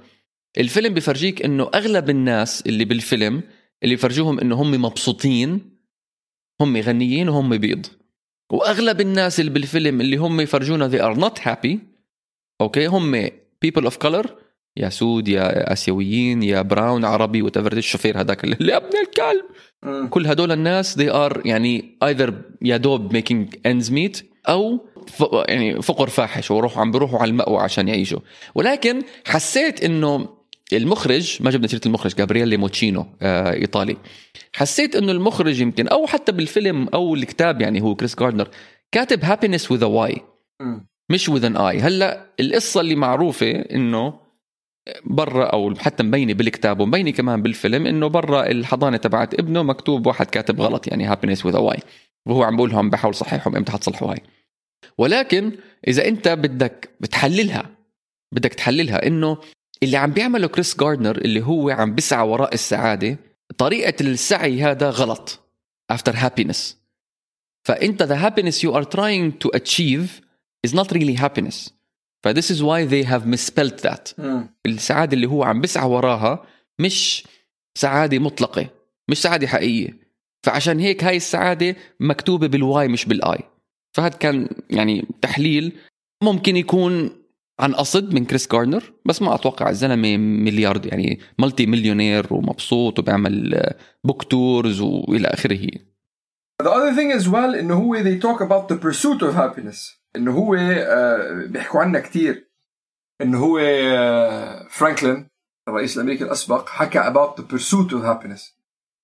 الفيلم 0.58 0.94
بفرجيك 0.94 1.42
إنه 1.44 1.70
أغلب 1.74 2.10
الناس 2.10 2.62
اللي 2.66 2.84
بالفيلم 2.84 3.42
اللي 3.82 3.96
بفرجوهم 3.96 4.40
إنه 4.40 4.54
هم 4.62 4.70
مبسوطين 4.82 5.71
هم 6.62 6.76
غنيين 6.76 7.28
وهم 7.28 7.56
بيض 7.56 7.86
وأغلب 8.50 9.00
الناس 9.00 9.40
اللي 9.40 9.50
بالفيلم 9.50 10.00
اللي 10.00 10.16
هم 10.16 10.40
يفرجونا 10.40 10.88
they 10.90 11.02
are 11.14 11.20
not 11.20 11.42
happy 11.42 11.76
okay 12.60 12.86
هم 12.86 13.26
people 13.66 13.84
of 13.84 13.94
color 14.06 14.26
يا 14.76 14.88
سود 14.88 15.28
يا 15.28 15.72
آسيويين 15.72 16.42
يا 16.42 16.62
brown 16.62 17.04
عربي 17.04 17.42
وتفرد 17.42 17.76
الشوفير 17.76 18.20
هذاك 18.20 18.44
اللي 18.44 18.76
ابن 18.76 18.98
الكلب 19.06 19.44
مم. 19.82 20.08
كل 20.08 20.26
هدول 20.26 20.52
الناس 20.52 20.98
they 20.98 21.12
are 21.12 21.46
يعني 21.46 21.98
either 22.04 22.32
يا 22.62 22.76
دوب 22.76 23.16
making 23.18 23.56
ends 23.68 23.90
meet 23.90 24.24
أو. 24.48 24.86
يعني 25.48 25.82
فقر 25.82 26.08
فاحش 26.08 26.50
وروحوا 26.50 26.80
عم 26.80 26.90
بيروحوا 26.90 27.18
على 27.18 27.30
المأوى 27.30 27.58
عشان 27.62 27.88
يعيشوا 27.88 28.20
ولكن 28.54 29.02
حسيت 29.26 29.84
إنه 29.84 30.28
المخرج 30.76 31.38
ما 31.40 31.50
جبنا 31.50 31.66
سيرة 31.66 31.80
المخرج 31.86 32.14
جابرييلي 32.14 32.56
موتشينو 32.56 33.06
آه 33.22 33.52
إيطالي. 33.52 33.96
حسيت 34.52 34.96
إنه 34.96 35.12
المخرج 35.12 35.60
يمكن 35.60 35.88
أو 35.88 36.06
حتى 36.06 36.32
بالفيلم 36.32 36.88
أو 36.88 37.14
الكتاب 37.14 37.60
يعني 37.60 37.82
هو 37.82 37.94
كريس 37.94 38.16
جاردنر 38.16 38.48
كاتب 38.92 39.24
happiness 39.24 39.70
with 39.70 39.84
Y. 39.84 40.22
مش 41.10 41.28
with 41.28 41.44
an 41.44 41.56
I 41.56 41.80
هلأ 41.80 42.26
القصة 42.40 42.80
اللي 42.80 42.94
معروفة 42.94 43.50
إنه 43.50 44.14
برا 45.04 45.44
أو 45.44 45.74
حتى 45.74 46.02
مبينة 46.02 46.32
بالكتاب 46.34 46.80
ومبينة 46.80 47.10
كمان 47.10 47.42
بالفيلم 47.42 47.86
إنه 47.86 48.06
برا 48.06 48.46
الحضانة 48.46 48.96
تبعت 48.96 49.34
ابنه 49.34 49.62
مكتوب 49.62 50.06
واحد 50.06 50.26
كاتب 50.26 50.60
غلط 50.60 50.86
يعني 50.88 51.04
happiness 51.04 51.46
with 51.46 51.56
Y 51.56 51.78
وهو 52.26 52.42
عم 52.42 52.56
بقول 52.56 52.70
لهم 52.70 52.90
بحاول 52.90 53.14
صححهم 53.14 53.56
إمتى 53.56 53.72
حتصلحوا 53.72 54.12
هاي. 54.12 54.22
ولكن 54.98 55.52
إذا 55.88 56.08
إنت 56.08 56.28
بدك 56.28 56.90
بتحللها 57.00 57.70
بدك 58.34 58.54
تحللها 58.54 59.06
إنه 59.06 59.38
اللي 59.82 59.96
عم 59.96 60.10
بيعمله 60.10 60.48
كريس 60.48 60.76
جاردنر 60.76 61.16
اللي 61.16 61.42
هو 61.42 61.70
عم 61.70 61.94
بيسعى 61.94 62.28
وراء 62.28 62.54
السعادة 62.54 63.18
طريقة 63.58 63.94
السعي 64.00 64.62
هذا 64.62 64.90
غلط. 64.90 65.38
After 65.92 66.12
happiness. 66.12 66.74
فإنت 67.64 68.02
the 68.02 68.16
happiness 68.16 68.62
you 68.62 68.72
are 68.74 68.84
trying 68.84 69.32
to 69.44 69.50
achieve 69.58 70.22
is 70.66 70.72
not 70.74 70.92
really 70.92 71.14
happiness. 71.14 71.70
ف 72.22 72.28
this 72.28 72.50
is 72.50 72.62
why 72.62 72.86
they 72.86 73.04
have 73.04 73.26
misspelled 73.26 73.82
that. 73.82 74.18
مم. 74.18 74.48
السعادة 74.66 75.14
اللي 75.14 75.26
هو 75.26 75.44
عم 75.44 75.60
بيسعى 75.60 75.88
وراها 75.88 76.46
مش 76.78 77.24
سعادة 77.78 78.18
مطلقة 78.18 78.68
مش 79.08 79.22
سعادة 79.22 79.46
حقيقية. 79.46 80.02
فعشان 80.42 80.78
هيك 80.78 81.04
هاي 81.04 81.16
السعادة 81.16 81.76
مكتوبة 82.00 82.46
بال 82.46 82.74
Y 82.74 82.88
مش 82.88 83.04
بال 83.04 83.27
I 83.27 83.38
فهذا 83.92 84.16
كان 84.16 84.48
يعني 84.70 85.06
تحليل 85.22 85.72
ممكن 86.22 86.56
يكون 86.56 87.21
عن 87.62 87.74
قصد 87.74 88.14
من 88.14 88.24
كريس 88.24 88.48
جاردنر 88.48 88.92
بس 89.04 89.22
ما 89.22 89.34
أتوقع 89.34 89.70
الزلمة 89.70 90.16
مليارد 90.16 90.86
يعني 90.86 91.20
multi-millionaire 91.38 92.26
ومبسوط 92.30 92.98
وبيعمل 92.98 93.62
book 94.04 94.22
tours 94.22 94.80
وإلى 94.80 95.28
آخره. 95.28 95.68
The 96.62 96.70
other 96.70 96.94
thing 96.94 97.12
as 97.12 97.28
well 97.28 97.54
إنه 97.58 97.74
هو 97.74 97.96
they 98.02 98.18
talk 98.18 98.40
about 98.40 98.68
the 98.68 98.76
pursuit 98.76 99.22
of 99.22 99.34
happiness. 99.34 100.02
إنه 100.16 100.32
هو 100.32 100.54
آه، 100.54 101.46
بيحكوا 101.46 101.80
عنها 101.80 102.00
كثير 102.00 102.50
إنه 103.20 103.38
هو 103.38 103.58
آه، 103.58 104.68
فرانكلين 104.70 105.28
الرئيس 105.68 105.96
الأمريكي 105.96 106.24
الأسبق 106.24 106.68
حكى 106.68 107.00
about 107.00 107.40
the 107.40 107.44
pursuit 107.44 107.92
of 107.92 108.04
happiness. 108.04 108.58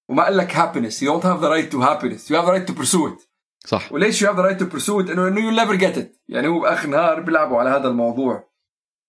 وما 0.08 0.24
قال 0.24 0.36
لك 0.36 0.52
happiness 0.52 1.02
you 1.02 1.06
don't 1.06 1.24
have 1.24 1.40
the 1.40 1.50
right 1.50 1.70
to 1.70 1.80
happiness 1.80 2.30
you 2.30 2.36
have 2.36 2.46
the 2.46 2.52
right 2.52 2.66
to 2.66 2.74
pursue 2.82 3.06
it. 3.06 3.28
صح. 3.66 3.92
وليش 3.92 4.24
you 4.24 4.26
have 4.26 4.36
the 4.36 4.42
right 4.42 4.58
to 4.58 4.76
pursue 4.76 5.00
it 5.00 5.10
إنه 5.10 5.28
إنه 5.28 5.50
you 5.50 5.64
never 5.64 5.80
get 5.80 5.98
it. 5.98 6.18
يعني 6.28 6.48
هو 6.48 6.60
بآخر 6.60 6.84
النهار 6.84 7.20
بيلعبوا 7.20 7.58
على 7.58 7.70
هذا 7.70 7.88
الموضوع. 7.88 8.47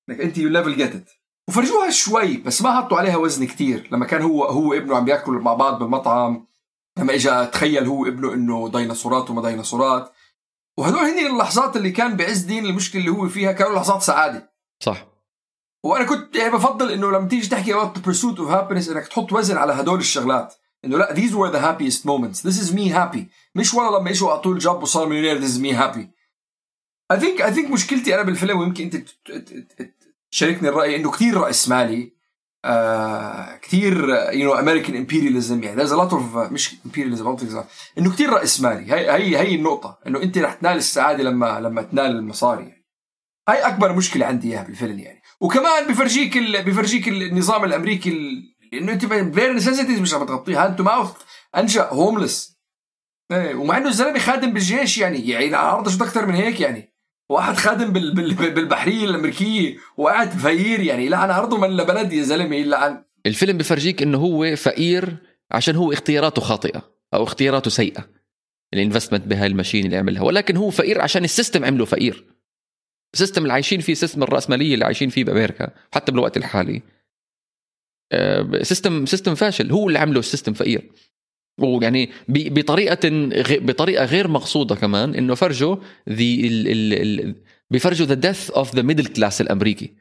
إنك 0.09 0.19
أنت 0.19 0.39
you 0.39 0.49
never 0.49 0.79
get 0.79 0.93
it. 0.93 1.19
وفرجوها 1.47 1.89
شوي 1.89 2.37
بس 2.37 2.61
ما 2.61 2.77
حطوا 2.77 2.97
عليها 2.97 3.17
وزن 3.17 3.45
كتير. 3.45 3.89
لما 3.91 4.05
كان 4.05 4.21
هو 4.21 4.45
هو 4.45 4.73
ابنه 4.73 4.97
عم 4.97 5.05
بياكل 5.05 5.31
مع 5.31 5.53
بعض 5.53 5.79
بالمطعم 5.79 6.47
لما 6.97 7.13
اجى 7.13 7.45
تخيل 7.45 7.85
هو 7.85 8.05
ابنه 8.07 8.33
إنه 8.33 8.69
ديناصورات 8.69 9.29
وما 9.29 9.49
ديناصورات. 9.49 10.13
وهدول 10.77 10.99
هني 10.99 11.27
اللحظات 11.27 11.75
اللي 11.75 11.91
كان 11.91 12.17
بعز 12.17 12.39
دين 12.39 12.65
المشكلة 12.65 13.01
اللي 13.01 13.11
هو 13.11 13.29
فيها 13.29 13.51
كانوا 13.51 13.75
لحظات 13.75 14.01
سعادة. 14.01 14.53
صح. 14.83 15.07
وأنا 15.83 16.05
كنت 16.05 16.35
يعني 16.35 16.53
بفضل 16.53 16.91
إنه 16.91 17.11
لما 17.11 17.27
تيجي 17.27 17.47
تحكي 17.47 17.73
about 17.73 17.97
the 17.97 18.01
pursuit 18.01 18.37
of 18.37 18.49
happiness 18.49 18.89
إنك 18.89 19.07
تحط 19.07 19.33
وزن 19.33 19.57
على 19.57 19.73
هدول 19.73 19.99
الشغلات. 19.99 20.53
إنه 20.85 20.97
لا 20.97 21.15
these 21.15 21.31
were 21.31 21.51
the 21.51 21.59
happiest 21.59 22.05
moments. 22.05 22.41
This 22.41 22.61
is 22.63 22.73
me 22.73 22.89
happy. 22.89 23.23
مش 23.55 23.73
والله 23.73 23.99
لما 23.99 24.09
اجوا 24.09 24.31
اعطوه 24.31 24.53
ال 24.53 24.61
job 24.61 24.83
وصار 24.83 25.07
مليونير 25.07 25.41
this 25.41 25.51
is 25.51 25.59
me 25.59 25.73
happy. 25.81 26.07
I 27.13 27.19
think 27.19 27.41
I 27.41 27.51
think 27.51 27.71
مشكلتي 27.71 28.15
أنا 28.15 28.23
بالفيلم 28.23 28.59
ويمكن 28.59 28.83
أنت 28.83 29.09
تشاركني 30.31 30.69
الرأي 30.69 30.95
إنه 30.95 31.11
كثير 31.11 31.37
رأس 31.37 31.69
مالي 31.69 32.19
آه 32.65 33.55
كثير 33.55 34.09
you 34.33 34.45
know 34.45 34.53
American 34.53 34.95
imperialism 34.95 35.63
يعني 35.63 35.87
a 35.87 35.89
lot 35.89 36.11
of 36.11 36.37
مش 36.51 36.75
imperialism 36.85 37.37
إنه 37.97 38.11
كثير 38.13 38.29
رأس 38.29 38.61
مالي. 38.61 38.93
هي 38.93 39.11
هي 39.11 39.37
هي 39.37 39.55
النقطة 39.55 39.99
إنه 40.07 40.23
أنت 40.23 40.37
رح 40.37 40.53
تنال 40.53 40.77
السعادة 40.77 41.23
لما 41.23 41.59
لما 41.59 41.81
تنال 41.81 42.05
المصاري. 42.05 42.63
يعني. 42.63 42.85
هاي 43.49 43.57
أكبر 43.57 43.93
مشكلة 43.93 44.25
عندي 44.25 44.51
إياها 44.51 44.63
بالفيلم 44.63 44.99
يعني. 44.99 45.21
وكمان 45.41 45.87
بفرجيك 45.87 46.37
ال... 46.37 46.63
بفرجيك 46.63 47.07
النظام 47.07 47.63
الأمريكي 47.63 48.09
ال... 48.09 48.55
إنه 48.73 48.91
أنت 48.91 49.05
bare 49.05 49.53
necessities 49.53 49.99
مش 49.99 50.13
عم 50.13 50.25
تغطيها 50.25 50.67
hand 50.67 50.77
to 50.77 50.81
mouth 50.81 51.11
أنشأ 51.57 51.89
homeless 51.89 52.59
إيه 53.31 53.55
ومع 53.55 53.77
إنه 53.77 53.89
الزلمة 53.89 54.19
خادم 54.19 54.53
بالجيش 54.53 54.97
يعني 54.97 55.29
يعني 55.29 55.55
عرضه 55.55 55.91
شو 55.91 56.03
أكثر 56.03 56.25
من 56.25 56.35
هيك 56.35 56.61
يعني. 56.61 56.88
واحد 57.29 57.55
خادم 57.57 57.93
بال... 57.93 58.13
بال... 58.13 58.53
بالبحريه 58.53 59.05
الأمريكية 59.05 59.77
وقاعد 59.97 60.35
بفير 60.35 60.79
يعني. 60.79 61.09
لا 61.09 61.25
أنا 61.25 61.33
عرضه 61.33 61.57
من 61.57 61.77
لبلد 61.77 62.13
يا 62.13 62.23
زلمة. 62.23 62.57
الا 62.57 62.77
عن 62.77 63.03
الفيلم 63.25 63.57
بفرجيك 63.57 64.01
إنه 64.01 64.17
هو 64.17 64.55
فقير 64.55 65.17
عشان 65.51 65.75
هو 65.75 65.93
اختياراته 65.93 66.41
خاطئة 66.41 66.91
أو 67.13 67.23
اختياراته 67.23 67.69
سيئة 67.69 68.09
ال 68.73 68.78
investment 68.78 69.27
بهاي 69.27 69.47
ال 69.47 69.52
machine 69.52 69.85
اللي 69.85 69.97
عملها. 69.97 70.21
ولكن 70.21 70.57
هو 70.57 70.69
فقير 70.69 71.01
عشان 71.01 71.23
ال 71.23 71.29
system 71.29 71.65
عمله 71.65 71.85
فقير. 71.85 72.25
ال 73.13 73.17
system 73.17 73.41
اللي 73.41 73.53
عايشين 73.53 73.79
فيه 73.79 73.93
system 73.93 74.23
الرأسمالية 74.23 74.73
اللي 74.73 74.85
عايشين 74.85 75.09
فيه 75.09 75.23
بأمريكا 75.23 75.69
حتى 75.93 76.11
بالوقت 76.11 76.37
الحالي. 76.37 76.81
آه، 78.11 78.63
system 78.63 79.05
system 79.05 79.35
فاشل. 79.35 79.71
هو 79.71 79.87
اللي 79.87 79.99
عمله 79.99 80.19
ال 80.19 80.24
system 80.24 80.53
فقير. 80.53 80.91
ويعني 81.63 82.09
بطريقة 82.27 82.99
بطريقة 83.59 84.05
غير 84.05 84.27
مقصودة 84.27 84.75
كمان 84.75 85.15
إنه 85.15 85.35
فرجوا 85.35 85.75
the 86.09 87.35
بيفرجوا 87.71 88.07
the 88.07 88.13
death 88.13 88.51
of 88.51 88.75
the 88.75 88.81
middle 88.81 89.05
class 89.05 89.41
الأمريكي 89.41 89.93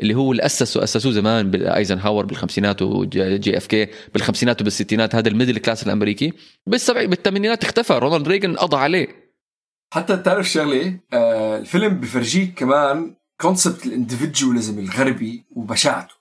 اللي 0.00 0.14
هو 0.14 0.32
اللي 0.32 0.46
اسسه 0.46 0.84
أسسوه 0.84 1.12
زمان 1.12 1.50
بالايزنهاور 1.50 2.26
بالخمسينات 2.26 2.82
و 2.82 3.56
JFK 3.56 3.88
بالخمسينات 4.14 4.60
وبالستينات 4.60 5.14
هذا 5.14 5.28
ال 5.28 5.32
middle 5.32 5.58
class 5.58 5.86
الأمريكي. 5.86 6.32
بالسبع 6.66 7.04
بالثمانينات 7.04 7.64
اختفى 7.64 7.92
رونالد 7.92 8.28
ريغن 8.28 8.56
قضى 8.56 8.76
عليه. 8.76 9.08
حتى 9.92 10.16
تعرف 10.16 10.48
شغلة 10.48 11.00
آه 11.12 11.58
الفيلم 11.58 12.00
بفرجيك 12.00 12.54
كمان 12.54 13.16
concept 13.40 13.86
ال 13.86 13.93
individualism 13.93 14.78
الغربي 14.78 15.44
وبشاعته. 15.50 16.14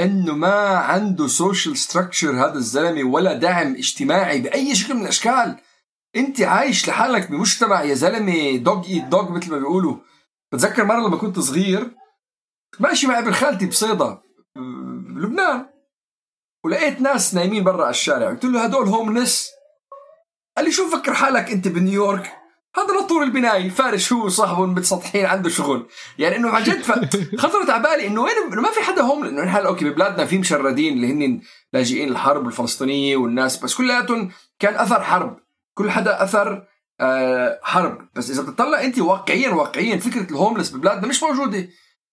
إنه 0.00 0.34
ما 0.34 0.76
عنده 0.76 1.26
social 1.26 1.76
structure 1.76 2.30
هذا 2.30 2.54
الزلمة 2.54 3.10
ولا 3.10 3.34
دعم 3.34 3.74
اجتماعي 3.74 4.40
بأي 4.40 4.74
شكل 4.74 4.94
من 4.94 5.02
الأشكال. 5.02 5.56
أنت 6.16 6.40
عايش 6.40 6.88
لحالك 6.88 7.30
بمجتمع 7.30 7.82
يا 7.82 7.94
زلمة 7.94 8.56
dog 8.56 8.86
eat 8.86 9.04
dog 9.04 9.30
مثل 9.30 9.50
ما 9.50 9.58
بيقولوا. 9.58 9.96
بتذكر 10.52 10.84
مرة 10.84 11.08
لما 11.08 11.16
كنت 11.16 11.38
صغير 11.38 11.90
ماشي 12.80 13.06
مع 13.06 13.18
ابن 13.18 13.32
خالتي 13.32 13.66
بصيدا 13.66 14.18
بلبنان 14.56 15.66
ولقيت 16.64 17.00
ناس 17.00 17.34
نايمين 17.34 17.64
برا 17.64 17.82
على 17.82 17.90
الشارع. 17.90 18.28
قلت 18.28 18.44
له 18.44 18.64
هدول 18.64 18.88
homeless 18.88 19.50
قال 20.56 20.64
لي 20.64 20.72
شو 20.72 20.90
فكر 20.90 21.14
حالك 21.14 21.50
أنت 21.50 21.68
بنيويورك؟ 21.68 22.43
هذا 22.76 23.00
لطول 23.00 23.22
البناي 23.22 23.70
فارش 23.70 24.12
هو 24.12 24.26
وصاحبه 24.26 24.66
متسطحين 24.66 25.26
عنده 25.26 25.48
شغل. 25.48 25.86
يعني 26.18 26.36
إنه 26.36 26.48
عن 26.50 26.62
جد 26.62 26.82
خطرت 27.42 27.70
على 27.70 27.82
بالي 27.82 28.06
إنه 28.06 28.22
وين 28.22 28.34
إنه 28.52 28.62
ما 28.62 28.70
في 28.70 28.80
حدا 28.80 29.02
home 29.02 29.24
إنه 29.24 29.42
نحن 29.44 29.66
okay 29.66 29.84
ببلادنا 29.84 30.26
في 30.26 30.38
مشردين 30.38 30.92
اللي 30.92 31.12
هن 31.12 31.40
لاجئين 31.72 32.08
الحرب 32.08 32.46
الفلسطينية 32.46 33.16
والناس 33.16 33.56
بس 33.56 33.74
كلياتهم 33.74 34.30
كان 34.58 34.74
أثر 34.74 35.02
حرب. 35.02 35.38
كل 35.74 35.90
حدا 35.90 36.22
أثر 36.22 36.66
آه 37.00 37.60
حرب. 37.62 38.08
بس 38.14 38.30
إذا 38.30 38.42
بتطلع 38.42 38.82
أنت 38.82 38.98
واقعيا 38.98 39.50
واقعيا 39.50 39.96
فكرة 39.96 40.30
ال 40.30 40.34
homeless 40.34 40.70
ببلادنا 40.70 41.06
مش 41.06 41.22
موجودة. 41.22 41.68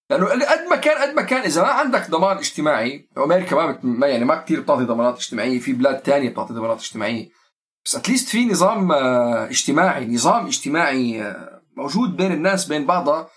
لأنه 0.10 0.26
قد 0.26 0.68
ما 0.70 0.76
كان 0.76 0.98
قد 0.98 1.16
ما 1.16 1.22
كان 1.22 1.42
إذا 1.42 1.62
ما 1.62 1.68
عندك 1.68 2.10
ضمان 2.10 2.38
اجتماعي 2.38 3.10
أمريكا 3.18 3.56
ما, 3.56 3.72
بت... 3.72 3.80
يعني 4.04 4.26
ما 4.26 4.36
كثير 4.36 4.60
بتعطي 4.60 4.84
ضمانات 4.84 5.18
اجتماعية 5.18 5.60
في 5.60 5.74
بلاد 5.74 6.02
تانية 6.02 6.30
بتعطي 6.30 6.54
ضمانات 6.54 6.80
اجتماعية. 6.80 7.41
بس 7.86 7.96
at 7.96 8.05
least 8.05 8.30
في 8.30 8.46
نظام 8.46 8.92
آه، 8.92 9.46
اجتماعي 9.50 10.06
نظام 10.08 10.46
اجتماعي 10.46 11.22
آه، 11.22 11.62
موجود 11.78 12.18
بين 12.18 12.32
الناس 12.32 12.66
بين 12.66 12.86
بعضها. 12.86 13.30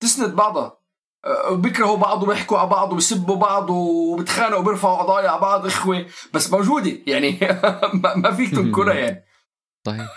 تسند 0.00 0.34
بعضها. 0.34 0.78
آه، 1.24 1.54
بيكرهوا 1.54 1.96
بعض 1.96 2.22
وبيحكوا 2.22 2.58
على 2.58 2.68
بعض 2.68 2.92
وبيسبوا 2.92 3.36
بعض 3.36 3.70
وبتخانقوا 3.70 4.60
وبيرفعوا 4.60 5.02
قضايا 5.02 5.28
على 5.28 5.40
بعض 5.40 5.66
إخوة. 5.66 6.06
بس 6.34 6.52
موجودة. 6.52 6.92
يعني 7.06 7.38
ما 8.16 8.30
فيك 8.30 8.50
تنكرها 8.50 8.94
يعني. 8.94 9.24
صحيح. 9.86 10.08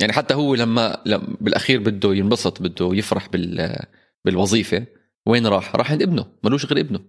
يعني 0.00 0.12
حتى 0.12 0.34
هو 0.34 0.54
لما, 0.54 1.02
لما 1.06 1.36
بالأخير 1.40 1.80
بده 1.80 2.14
ينبسط 2.14 2.62
بده 2.62 2.90
يفرح 2.92 3.28
بال 3.28 3.76
بالوظيفة 4.24 4.86
وين 5.26 5.46
راح؟ 5.46 5.76
راح 5.76 5.90
عند 5.90 6.02
ابنه. 6.02 6.26
ملوش 6.44 6.66
غير 6.66 6.80
ابنه. 6.80 7.00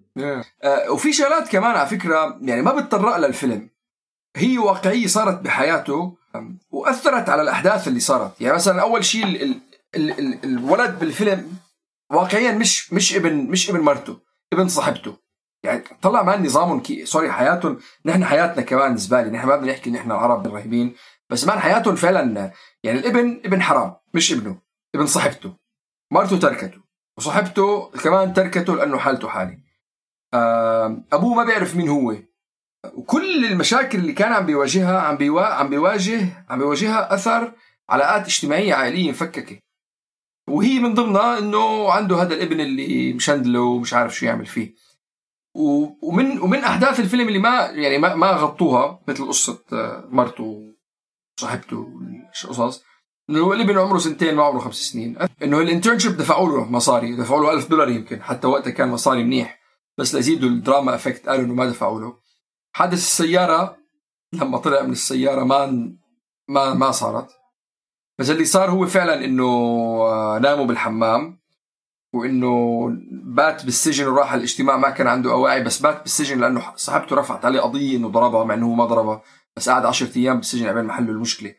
آه 0.63 0.91
وفي 0.91 1.13
شغلات 1.13 1.51
كمان 1.51 1.71
على 1.71 1.87
فكرة 1.87 2.39
يعني 2.41 2.61
ما 2.61 2.75
بتطرق 2.75 3.17
للفيلم. 3.17 3.69
هي 4.35 4.57
واقعية 4.57 5.07
صارت 5.07 5.41
بحياته 5.41 6.17
وأثرت 6.69 7.29
على 7.29 7.41
الأحداث 7.41 7.87
اللي 7.87 7.99
صارت. 7.99 8.41
يعني 8.41 8.55
مثلا 8.55 8.81
أول 8.81 9.05
شيء 9.05 9.25
ال 9.25 9.41
ال 9.41 9.61
ال 9.95 10.19
ال 10.19 10.43
الولد 10.43 10.99
بالفيلم 10.99 11.57
واقعيا 12.11 12.51
مش 12.51 12.93
مش 12.93 13.15
ابن 13.15 13.35
مش 13.35 13.69
ابن 13.69 13.79
مرته 13.79 14.19
ابن 14.53 14.67
صاحبته. 14.67 15.17
يعني 15.63 15.83
طلع 16.01 16.23
man 16.23 16.43
نظامهم 16.45 16.79
okay 16.79 17.05
sorry 17.05 17.31
حياتهم 17.31 17.79
نحن 18.05 18.25
حياتنا 18.25 18.61
كمان 18.61 18.97
زباله 18.97 19.29
نحن 19.29 19.47
ما 19.47 19.55
بدنا 19.55 19.71
نحكي 19.71 19.91
نحن 19.91 20.11
العرب 20.11 20.45
الرهيبين 20.45 20.95
بس 21.29 21.45
man 21.45 21.59
حياتهم 21.59 21.95
فعلا 21.95 22.51
يعني 22.83 22.99
الابن 22.99 23.41
ابن 23.45 23.61
حرام 23.61 23.95
مش 24.13 24.31
ابنه 24.31 24.61
ابن 24.95 25.05
صاحبته. 25.05 25.53
مرته 26.11 26.37
تركته 26.37 26.81
وصاحبته 27.17 27.89
كمان 27.89 28.33
تركته 28.33 28.75
لأنه 28.75 28.97
حالته 28.97 29.27
حالي. 29.27 29.59
أبوه 31.13 31.33
ما 31.33 31.43
بيعرف 31.43 31.75
مين 31.75 31.89
هو. 31.89 32.15
وكل 32.93 33.45
المشاكل 33.45 33.99
اللي 33.99 34.13
كان 34.13 34.33
عم 34.33 34.45
بيواجهها 34.45 34.99
عم 34.99 35.17
بيوا... 35.17 35.41
عم 35.41 35.69
بيواجه 35.69 36.45
عم 36.49 36.59
بيواجهها 36.59 37.13
أثر 37.13 37.53
علاقات 37.89 38.25
اجتماعية 38.25 38.73
عائلية 38.73 39.09
مفككة. 39.09 39.59
وهي 40.49 40.79
من 40.79 40.93
ضمنها 40.93 41.39
إنه 41.39 41.91
عنده 41.91 42.21
هذا 42.21 42.33
الابن 42.33 42.59
اللي 42.59 43.13
مشندله 43.13 43.61
ومش 43.61 43.93
عارف 43.93 44.15
شو 44.15 44.25
يعمل 44.25 44.45
فيه. 44.45 44.73
ومن 46.01 46.39
ومن 46.39 46.57
أحداث 46.57 46.99
الفيلم 46.99 47.27
اللي 47.27 47.39
ما 47.39 47.59
يعني 47.59 47.97
ما, 47.97 48.15
ما 48.15 48.31
غطوها 48.31 49.01
مثل 49.07 49.27
قصة 49.27 49.63
آه، 49.73 50.07
مرته 50.09 50.73
وصاحبته 51.37 51.87
القصص 52.45 52.83
إنه 53.29 53.53
الابن 53.53 53.77
عمره 53.77 53.97
سنتين 53.97 54.35
ما 54.35 54.43
عمره 54.43 54.59
خمس 54.59 54.75
سنين. 54.75 55.17
إنه 55.43 55.59
ال 55.59 55.65
internship 55.65 56.17
دفعوا 56.17 56.49
له 56.49 56.71
مصاري 56.71 57.15
دفعوا 57.15 57.41
له 57.41 57.53
1000 57.53 57.69
دولار 57.69 57.89
يمكن 57.89 58.21
حتى 58.21 58.47
وقتها 58.47 58.71
كان 58.71 58.89
مصاري 58.89 59.23
منيح. 59.23 59.59
بس 59.97 60.15
ليزيدوا 60.15 60.49
الدراما 60.49 60.95
effect 60.95 61.29
قالوا 61.29 61.45
إنه 61.45 61.53
ما 61.53 61.65
دفعوا 61.65 62.01
له. 62.01 62.20
حادث 62.71 62.93
السيارة 62.93 63.77
لما 64.33 64.57
طلع 64.57 64.81
من 64.81 64.91
السيارة 64.91 65.43
ما 65.43 65.91
ما 66.47 66.73
ما 66.73 66.91
صارت. 66.91 67.27
بس 68.19 68.29
اللي 68.29 68.45
صار 68.45 68.71
هو 68.71 68.87
فعلا 68.87 69.25
إنه 69.25 69.43
آه، 69.43 70.39
ناموا 70.39 70.65
بالحمام 70.65 71.41
وإنه 72.13 72.87
بات 73.11 73.65
بالسجن 73.65 74.07
وراح 74.07 74.33
الاجتماع 74.33 74.77
ما 74.77 74.89
كان 74.89 75.07
عنده 75.07 75.31
اواعي 75.31 75.63
بس 75.63 75.79
بات 75.79 76.01
بالسجن 76.01 76.41
لأنه 76.41 76.75
صاحبته 76.75 77.15
رفعت 77.15 77.45
عليه 77.45 77.59
قضية 77.59 77.97
إنه 77.97 78.09
ضربها 78.09 78.43
مع 78.43 78.53
إنه 78.53 78.65
هو 78.65 78.73
ما 78.73 78.85
ضربها 78.85 79.23
بس 79.57 79.69
قعد 79.69 79.85
10 79.85 80.17
أيام 80.17 80.37
بالسجن 80.37 80.67
عبين 80.67 80.83
ما 80.83 80.99
المشكلة. 80.99 81.55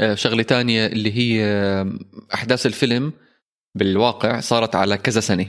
آه، 0.00 0.14
شغلة 0.14 0.42
تانية 0.42 0.86
اللي 0.86 1.12
هي 1.12 1.44
آه، 1.44 1.92
أحداث 2.34 2.66
الفيلم 2.66 3.12
بالواقع 3.74 4.40
صارت 4.40 4.76
على 4.76 4.98
كذا 4.98 5.20
سنة 5.20 5.46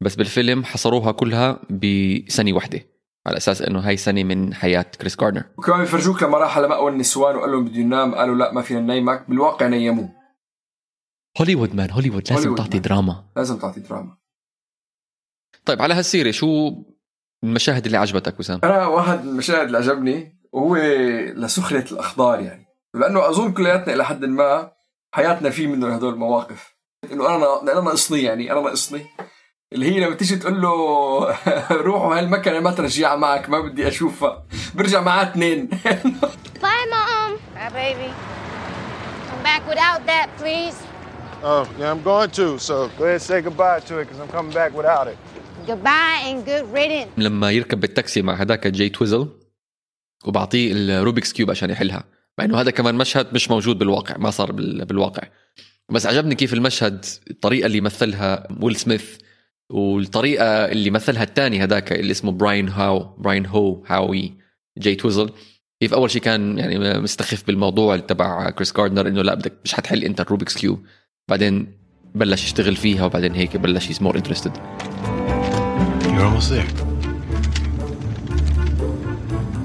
بس 0.00 0.14
بالفيلم 0.14 0.64
حصروها 0.64 1.12
كلها 1.12 1.60
بسنة 1.70 2.52
واحدة. 2.52 2.95
على 3.26 3.36
أساس 3.36 3.62
إنه 3.62 3.80
هاي 3.80 3.96
سنة 3.96 4.24
من 4.24 4.54
حياة 4.54 4.86
كريس 5.00 5.16
جاردنر 5.16 5.44
وكمان 5.58 5.80
بيفرجوك 5.80 6.22
لما 6.22 6.38
راح 6.38 6.56
على 6.56 6.68
مأوى 6.68 6.92
النسوان 6.92 7.36
وقال 7.36 7.52
لهم 7.52 7.64
بده 7.64 7.76
ينام 7.76 8.14
قالوا 8.14 8.34
لا 8.34 8.52
ما 8.52 8.62
فينا 8.62 8.80
ننيمك 8.80 9.24
بالواقع 9.28 9.66
نيموه. 9.66 10.08
هوليوود 11.40 11.74
man 11.74 11.90
هوليوود 11.90 12.22
لازم 12.22 12.34
هوليوود 12.34 12.58
تعطي 12.58 12.70
man. 12.70 12.82
دراما. 12.82 13.24
لازم 13.36 13.58
تعطي 13.58 13.80
دراما. 13.80 14.16
طيب 15.64 15.82
على 15.82 15.94
هالسيرة 15.94 16.30
شو 16.30 16.72
المشاهد 17.44 17.86
اللي 17.86 17.98
عجبتك 17.98 18.40
وسام؟ 18.40 18.60
أنا 18.64 18.86
واحد 18.86 19.24
من 19.24 19.28
المشاهد 19.28 19.66
اللي 19.66 19.78
عجبني 19.78 20.40
وهو 20.52 20.76
لسخرية 21.36 21.84
الاخبار 21.92 22.40
يعني. 22.40 22.66
لأنه 22.94 23.28
أظن 23.28 23.52
كلياتنا 23.52 23.94
إلى 23.94 24.04
حد 24.04 24.24
ما 24.24 24.72
حياتنا 25.14 25.50
في 25.50 25.66
منه 25.66 25.94
هدول 25.94 26.14
المواقف. 26.14 26.76
إنه 27.12 27.36
أنا 27.36 27.62
أنا 27.62 27.80
ناقصني 27.80 28.22
يعني 28.22 28.52
أنا 28.52 28.60
ناقصني. 28.60 29.06
اللي 29.72 29.86
هي 29.86 30.00
لما 30.00 30.14
تيجي 30.14 30.36
تقول 30.36 30.62
له 30.62 30.70
روحوا 31.86 32.18
هالمكنه 32.18 32.60
ما 32.60 32.70
ترجعها 32.70 33.16
معك 33.16 33.48
ما 33.50 33.60
بدي 33.60 33.88
أشوفها. 33.88 34.44
برجع 34.74 35.00
معاه 35.00 35.22
اثنين. 35.30 35.66
bye 36.62 36.86
mom 36.90 37.36
bye 37.72 37.94
baby 37.94 38.12
come 39.28 39.46
back 39.46 39.70
without 39.72 40.06
that 40.06 40.28
please. 40.42 40.76
Oh, 41.42 41.64
yeah, 41.80 41.90
I'm 41.92 42.02
going 42.10 42.30
to. 42.40 42.58
So 42.58 42.74
go 42.98 43.04
ahead 43.04 43.20
and 43.20 43.22
say 43.30 43.40
goodbye 43.46 43.80
to 43.88 43.98
it 44.00 44.04
because 44.08 44.20
I'm 44.22 44.30
coming 44.36 44.54
back 44.54 44.72
without 44.80 45.06
it. 45.12 45.18
goodbye 45.66 46.18
and 46.28 46.44
good 46.46 46.64
riddance. 46.74 47.08
لما 47.18 47.50
يركب 47.50 47.80
بالتاكسي 47.80 48.22
مع 48.22 48.34
هداك 48.34 48.66
جاي 48.66 48.88
تويزل 48.88 49.28
وبعطيه 50.26 50.72
الروبيكس 50.72 51.32
كيوب 51.32 51.50
عشان 51.50 51.70
يحلها 51.70 52.04
مع 52.38 52.44
إنه 52.44 52.60
هذا 52.60 52.70
كمان 52.70 52.94
مشهد 52.94 53.34
مش 53.34 53.50
موجود 53.50 53.78
بالواقع 53.78 54.16
ما 54.18 54.30
صار 54.30 54.52
بالواقع 54.52 55.22
بس 55.90 56.06
عجبني 56.06 56.34
كيف 56.34 56.52
المشهد 56.54 57.04
الطريقة 57.30 57.66
اللي 57.66 57.80
مثلها 57.80 58.48
ويل 58.60 58.76
سميث 58.76 59.18
والطريقة 59.72 60.44
اللي 60.44 60.90
مثلها 60.90 61.22
الثاني 61.22 61.62
هذاك 61.62 61.92
اللي 61.92 62.10
اسمه 62.10 62.32
براين 62.32 62.68
هاو 62.68 63.14
براين 63.18 63.46
هو 63.46 63.82
هاو 63.86 64.34
ال 64.78 64.82
guy 64.82 64.94
تويزل 64.94 65.30
كيف 65.82 65.94
أول 65.94 66.10
شيء 66.10 66.22
كان 66.22 66.58
يعني 66.58 67.00
مستخف 67.00 67.46
بالموضوع 67.46 67.96
تبع 67.96 68.50
كريس 68.50 68.72
جاردنر 68.72 69.08
إنه 69.08 69.22
لا 69.22 69.34
بدك 69.34 69.52
مش 69.64 69.74
حتحل 69.74 70.04
أنت 70.04 70.20
الروبكس 70.20 70.56
كيوب. 70.56 70.86
بعدين 71.30 71.72
بلش 72.14 72.44
يشتغل 72.44 72.76
فيها 72.76 73.04
وبعدين 73.04 73.34
هيك 73.34 73.56
بلش 73.56 73.88
he's 73.88 74.02
more 74.02 74.16
interested 74.16 74.52
You're 76.02 76.24
almost 76.24 76.50
there. 76.50 76.86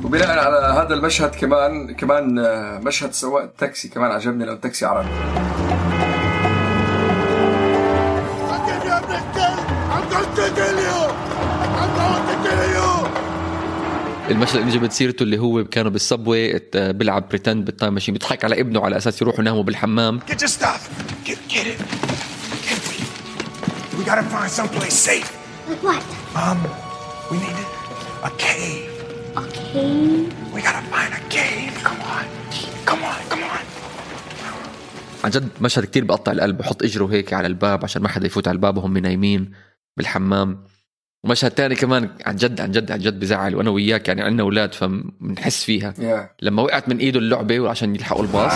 وبناء 0.05 0.39
على 0.39 0.85
هذا 0.85 0.93
المشهد 0.93 1.35
كمان 1.35 1.95
كمان 1.95 2.35
مشهد 2.83 3.13
سواق 3.13 3.43
التاكسي 3.43 3.89
كمان 3.89 4.11
عجبني 4.11 4.45
لو 4.45 4.53
التاكسي 4.53 4.85
عربي 4.85 5.09
المشهد 14.29 14.55
اللي 14.55 14.71
جبت 14.71 14.91
سيرته 14.91 15.23
اللي 15.23 15.39
هو 15.39 15.63
كانوا 15.63 15.91
بال 15.91 16.08
subway 16.08 16.59
بيلعب 16.75 17.29
pretend 17.29 17.65
بال 17.65 17.75
time 17.75 17.93
ماشين 17.93 18.13
بيضحك 18.13 18.43
على 18.45 18.59
ابنه 18.59 18.81
على 18.85 18.97
أساس 18.97 19.21
يروحوا 19.21 19.39
يناموا 19.41 19.63
بالحمام 19.63 20.19
Get 20.19 20.33
your 20.33 20.47
stuff. 20.61 20.81
Get, 21.27 21.37
get 21.53 21.65
it. 21.71 21.79
Get 22.67 22.81
it. 22.93 23.97
We 23.97 24.03
gotta 24.09 24.23
find 24.33 24.49
someplace 24.59 24.97
safe. 25.09 25.29
like 25.69 25.83
what 25.87 26.01
Um, 26.43 26.59
we 27.31 27.37
need 27.43 27.59
a 28.29 28.31
cave. 28.45 28.89
okay 29.43 29.91
We 30.55 30.59
gotta 30.67 30.83
find 30.93 31.11
a 31.19 31.21
cave. 31.37 31.73
Come 31.87 32.01
on. 32.15 32.25
Come 32.89 33.01
on. 33.11 33.19
Come 33.31 33.43
on. 33.55 33.63
عن 35.23 35.29
جد 35.29 35.49
مشهد 35.61 35.85
كتير 35.85 36.03
بقطع 36.05 36.31
القلب 36.31 36.57
بحط 36.57 36.83
إجره 36.83 37.05
هيك 37.11 37.33
على 37.33 37.47
الباب 37.47 37.83
عشان 37.83 38.01
ما 38.01 38.09
حدا 38.09 38.25
يفوت 38.27 38.47
على 38.47 38.55
الباب 38.55 38.77
وهم 38.77 38.97
نايمين 38.97 39.51
بالحمام. 39.97 40.63
ومشهد 41.23 41.51
تاني 41.51 41.75
كمان 41.75 42.09
عن 42.25 42.35
جد 42.35 42.61
عن 42.61 42.71
جد 42.71 42.91
عن 42.91 42.99
جد 42.99 43.19
بزعل 43.19 43.55
وأنا 43.55 43.69
وياك 43.69 44.07
يعني 44.07 44.21
عندنا 44.21 44.43
أولاد 44.43 44.73
فبنحس 44.73 45.63
فيها. 45.63 45.93
لما 46.41 46.61
وقعت 46.61 46.89
من 46.89 46.97
إيده 46.97 47.19
اللعبة 47.19 47.59
وعشان 47.59 47.95
يلحقوا 47.95 48.23
الباص! 48.23 48.53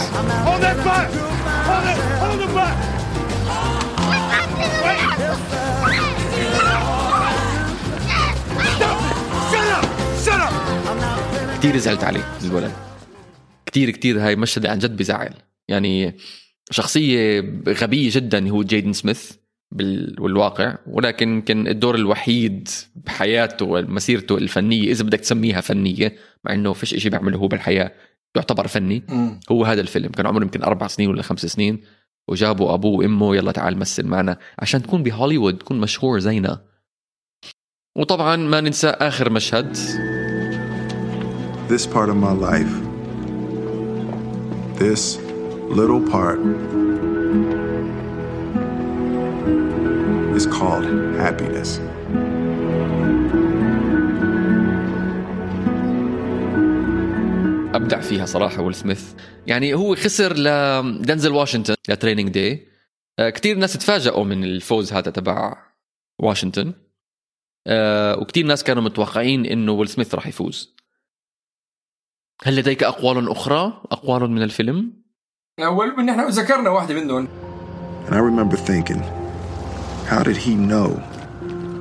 كثير 11.59 11.77
زعلت 11.77 12.03
عليه 12.03 12.37
الولد 12.43 12.71
كثير 13.65 13.89
كثير 13.89 14.19
هاي 14.27 14.35
مشهد 14.35 14.65
عن 14.65 14.79
جد 14.79 14.97
بزعل. 14.97 15.33
يعني 15.67 16.17
شخصية 16.71 17.39
غبية 17.67 18.09
جدا 18.13 18.49
هو 18.49 18.63
جيدن 18.63 18.93
سميث. 18.93 19.31
بالواقع 19.71 20.77
ولكن 20.87 21.29
يمكن 21.29 21.67
الدور 21.67 21.95
الوحيد 21.95 22.69
بحياته 22.95 23.65
ومسيرته 23.65 24.37
الفنية 24.37 24.91
إذا 24.91 25.03
بدك 25.03 25.19
تسميها 25.19 25.61
فنية 25.61 26.15
مع 26.43 26.53
إنه 26.53 26.73
فيش 26.73 26.93
إشي 26.93 27.09
بيعمله 27.09 27.37
هو 27.37 27.47
بالحياة 27.47 27.91
يعتبر 28.35 28.67
فني. 28.67 29.03
مم. 29.09 29.39
هو 29.51 29.65
هذا 29.65 29.81
الفيلم 29.81 30.09
كان 30.09 30.27
عمره 30.27 30.43
يمكن 30.43 30.63
أربع 30.63 30.87
سنين 30.87 31.09
ولا 31.09 31.21
خمس 31.21 31.45
سنين 31.45 31.81
وجابوا 32.27 32.73
أبوه 32.73 32.99
وأمه 32.99 33.35
يلا 33.35 33.51
تعال 33.51 33.77
مثل 33.77 34.05
معنا 34.07 34.37
عشان 34.59 34.81
تكون 34.81 35.03
بهوليوود 35.03 35.57
تكون 35.57 35.79
مشهور 35.79 36.19
زينا 36.19 36.61
وطبعا 37.97 38.35
ما 38.35 38.61
ننسى 38.61 38.87
آخر 38.87 39.29
مشهد. 39.29 39.77
This 41.67 41.87
part 41.87 42.09
of 42.09 42.17
my 42.17 42.31
life, 42.31 42.73
this 44.77 45.17
little 45.79 46.01
part, 46.13 46.39
is 50.35 50.45
called 50.47 50.87
happiness. 51.17 51.69
أبدع 57.75 57.99
فيها 58.01 58.25
صراحة 58.25 58.61
ويل 58.61 58.75
سميث. 58.75 59.13
يعني 59.47 59.73
هو 59.73 59.95
خسر 59.95 60.33
لدنزل 60.37 61.31
واشنطن 61.31 61.75
لتريننج 61.89 62.29
داي 62.29 62.67
كثير 63.19 63.57
ناس 63.57 63.73
تفاجئوا 63.73 64.23
من 64.23 64.43
الفوز 64.43 64.93
هذا 64.93 65.11
تبع 65.11 65.57
واشنطن. 66.19 66.73
آه، 67.67 68.19
وكثير 68.19 68.45
ناس 68.45 68.63
كانوا 68.63 68.83
متوقعين 68.83 69.45
إنه 69.45 69.71
ويل 69.71 69.87
سميث 69.87 70.15
راح 70.15 70.27
يفوز. 70.27 70.75
هل 72.43 72.55
لديك 72.55 72.83
أقوال 72.83 73.29
أخرى؟ 73.31 73.81
أقوال 73.91 74.31
من 74.31 74.41
الفيلم؟ 74.41 74.93
أول 75.59 75.97
من 75.97 76.09
إحنا 76.09 76.27
ذكرنا 76.27 76.69
واحدة 76.69 76.93
منهم. 76.93 77.27
And 78.07 78.13
I 78.13 78.19
remember 78.19 78.57
thinking, 78.57 79.24
how 80.10 80.22
did 80.22 80.36
he 80.46 80.54
know 80.54 80.88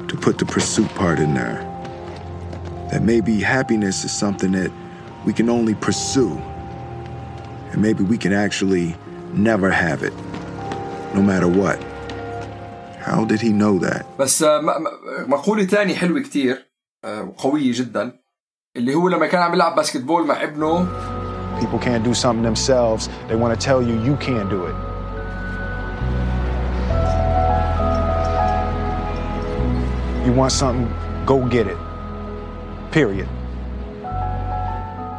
to 0.09 0.15
put 0.25 0.37
the 0.37 0.45
pursuit 0.45 0.89
part 1.01 1.17
in 1.19 1.33
there? 1.33 1.59
That 2.91 3.01
maybe 3.03 3.33
happiness 3.57 3.97
is 4.07 4.11
something 4.11 4.51
that 4.59 4.71
we 5.25 5.31
can 5.33 5.49
only 5.49 5.75
pursue. 5.87 6.31
And 7.71 7.81
maybe 7.87 8.03
we 8.03 8.17
can 8.17 8.33
actually 8.33 8.95
never 9.33 9.69
have 9.69 9.99
it, 10.03 10.13
no 11.15 11.21
matter 11.21 11.47
what. 11.61 11.77
How 13.07 13.25
did 13.25 13.41
he 13.41 13.51
know 13.51 13.77
that? 13.79 14.05
بس 14.19 14.43
آه، 14.43 14.61
م- 14.61 14.65
م- 14.65 15.31
مقولة 15.31 15.63
تاني 15.63 15.95
حلوة 15.95 16.19
كتير 16.21 16.69
آه، 17.05 17.21
وقوية 17.23 17.71
جدا 17.75 18.19
اللي 18.77 18.95
هو 18.95 19.09
لما 19.09 19.27
كان 19.27 19.41
عم 19.41 19.53
يلعب 19.53 19.75
باسكتبول 19.75 20.27
مع 20.27 20.43
ابنه 20.43 20.87
People 21.59 21.79
can't 21.79 22.03
do 22.03 22.13
something 22.13 22.43
themselves. 22.43 23.09
They 23.27 23.35
want 23.35 23.53
to 23.59 23.59
tell 23.67 23.81
you 23.81 23.95
you 24.07 24.15
can't 24.27 24.49
do 24.49 24.61
it. 24.71 24.75
You 30.26 30.32
want 30.32 30.52
something, 30.52 30.88
go 31.26 31.36
get 31.44 31.66
it. 31.66 31.78
Period. 32.92 33.28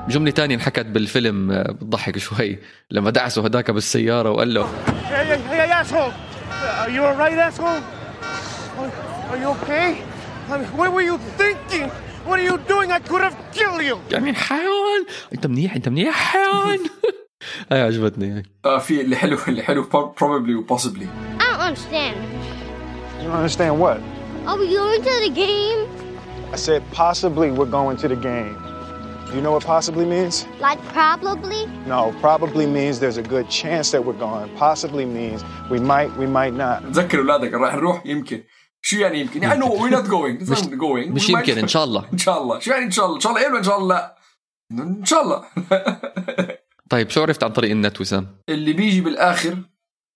جملة 0.08 0.32
تانية 0.32 0.56
انحكت 0.56 0.86
بالفيلم 0.86 1.52
آه، 1.52 1.72
بتضحك 1.72 2.18
شوي 2.18 2.60
لما 2.92 3.10
دعسوا 3.10 3.48
هداك 3.48 3.72
بالسيارة 3.72 4.32
وقال 4.32 4.54
له 4.54 4.64
Hey, 4.64 5.26
hey, 5.26 5.38
hey, 5.38 5.72
asshole! 5.72 6.12
Are 6.84 6.90
you 6.90 7.04
alright, 7.04 7.38
asshole? 7.38 7.82
Are, 9.32 9.38
you 9.38 9.50
okay? 9.56 9.96
What 10.78 10.92
were 10.94 11.06
you 11.12 11.18
thinking? 11.38 11.90
What 12.28 12.40
are 12.40 12.48
you 12.52 12.58
doing? 12.74 12.92
I 12.92 13.00
could 13.00 13.22
have 13.22 13.38
killed 13.54 13.82
you! 13.82 13.98
يعني 14.12 14.34
حيوان 14.34 15.06
انت 15.34 15.48
منيح 15.48 15.76
انت 15.76 15.90
منيح 15.90 16.16
حيوان 16.16 16.80
هاي 17.72 17.82
عجبتني 17.82 18.44
آه 18.66 18.78
في 18.80 19.02
اللي 19.02 19.16
حلو 19.16 19.38
اللي 19.48 19.64
حلو 19.64 19.84
probably 20.20 20.72
و 20.72 20.78
possibly 20.78 21.06
I 21.40 21.44
don't 21.44 21.62
understand. 21.62 22.16
You 23.22 23.28
don't 23.28 23.38
understand 23.38 23.80
what? 23.80 24.15
Are 24.48 24.58
we 24.62 24.68
going 24.76 25.02
to 25.10 25.16
the 25.28 25.34
game? 25.46 25.80
I 26.56 26.58
said 26.68 26.82
possibly 26.92 27.48
we're 27.58 27.74
going 27.80 27.98
to 28.04 28.08
the 28.08 28.16
game. 28.32 28.56
Do 29.28 29.32
you 29.36 29.42
know 29.46 29.52
what 29.58 29.64
possibly 29.76 30.06
means? 30.06 30.36
Like 30.68 30.80
probably? 30.98 31.62
No, 31.94 32.02
probably 32.22 32.66
means 32.78 33.00
there's 33.00 33.18
a 33.18 33.28
good 33.36 33.48
chance 33.50 33.88
that 33.94 34.02
we're 34.06 34.22
going. 34.28 34.48
Possibly 34.56 35.06
means 35.06 35.40
we 35.74 35.80
might, 35.80 36.12
we 36.22 36.28
might 36.28 36.54
not. 36.54 36.84
تذكر 36.94 37.20
أولادك 37.20 37.54
راح 37.54 37.76
نروح 37.76 38.06
يمكن 38.06 38.44
شو 38.82 38.98
يعني 38.98 39.20
يمكن؟ 39.22 39.44
يعني 39.44 39.62
no 39.62 39.66
we're 39.68 39.90
not 39.90 40.08
going 40.08 40.42
It's 40.42 40.62
not 40.62 40.78
going 40.78 41.08
مش 41.12 41.28
We 41.28 41.32
might- 41.34 41.40
يمكن 41.50 41.58
إن 41.58 41.68
شاء 41.68 41.84
الله 41.84 42.06
إن 42.14 42.18
شاء 42.18 42.42
الله 42.42 42.60
شو 42.60 42.72
يعني 42.72 42.86
إن 42.86 42.92
شاء 42.92 43.06
الله؟ 43.06 43.16
إن 43.16 43.22
شاء 43.22 43.32
الله 43.32 43.42
إيه 43.42 43.48
ولا 43.50 43.60
ان 43.60 43.64
شاء 43.64 43.78
الله 43.80 43.96
لا؟ 43.96 44.16
إن 44.72 45.06
شاء 45.06 45.22
الله 45.22 45.44
طيب 46.90 47.10
شو 47.10 47.22
عرفت 47.22 47.44
عن 47.44 47.50
طريق 47.52 47.72
النت 47.72 48.02
وسام 48.02 48.28
اللي 48.50 48.74
بيجي 48.74 49.02
بالآخر 49.02 49.58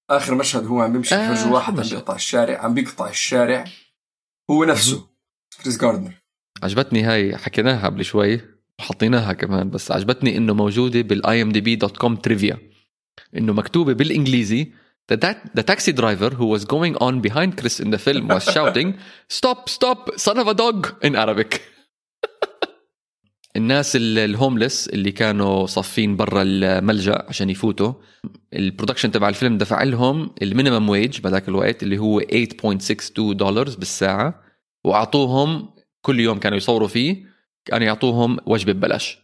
آخر 0.09 0.35
مشهد 0.35 0.65
هو 0.67 0.81
عم 0.81 0.93
بيمشي 0.93 1.15
آخر 1.15 1.49
آه 1.49 1.53
واحد 1.53 1.73
عم 1.73 1.79
مشهد. 1.79 1.93
بيقطع 1.95 2.15
الشارع 2.15 2.57
عم 2.63 2.73
بيقطع 2.73 3.07
الشارع 3.09 3.63
هو 4.51 4.63
نفسه 4.63 5.07
كريس 5.63 5.77
جاردنر 5.81 6.11
عجبتني 6.63 7.03
هاي 7.03 7.37
حكيناها 7.37 7.85
قبل 7.85 8.05
شوي 8.05 8.41
وحطيناها 8.79 9.33
كمان 9.33 9.69
بس 9.69 9.91
عجبتني 9.91 10.37
إنه 10.37 10.53
موجودة 10.53 11.01
بال 11.01 11.41
IMDb 11.41 11.75
dot 11.75 11.97
com 11.97 12.15
trivia 12.15 12.57
إنه 13.37 13.53
مكتوبة 13.53 13.93
بالإنجليزي 13.93 14.71
The, 15.11 15.17
ta- 15.17 15.41
the 15.57 15.63
taxi 15.63 15.91
driver 16.01 16.29
who 16.39 16.45
was 16.55 16.63
going 16.75 16.95
on 17.07 17.13
behind 17.27 17.57
Chris 17.59 17.79
in 17.79 17.89
the 17.89 17.97
film 17.97 18.27
was 18.27 18.43
shouting, 18.55 18.89
Stop, 19.27 19.67
stop, 19.77 19.99
son 20.25 20.37
of 20.37 20.47
a 20.47 20.53
dog, 20.53 20.79
in 21.07 21.15
Arabic. 21.15 21.51
الناس 23.55 23.95
ال- 23.95 24.19
ال 24.19 24.27
homeless 24.27 24.87
اللي 24.87 25.11
كانوا 25.11 25.65
صافين 25.65 26.15
برا 26.15 26.41
الملجأ 26.45 27.25
عشان 27.29 27.49
يفوتوا 27.49 27.93
ال 28.53 28.59
production 28.59 29.11
تبع 29.11 29.29
الفيلم 29.29 29.57
دفع 29.57 29.83
لهم 29.83 30.31
ال 30.41 30.47
minimum 30.47 30.89
wage 30.89 31.19
بذاك 31.21 31.49
الوقت 31.49 31.83
اللي 31.83 31.97
هو 31.97 32.19
8.62 32.21 33.33
دولار 33.33 33.65
بالساعة 33.69 34.43
وأعطوهم 34.85 35.69
كل 36.01 36.19
يوم 36.19 36.39
كانوا 36.39 36.57
يصوروا 36.57 36.87
فيه 36.87 37.25
كانوا 37.65 37.87
يعطوهم 37.87 38.37
وجبة 38.45 38.73
ببلاش. 38.73 39.17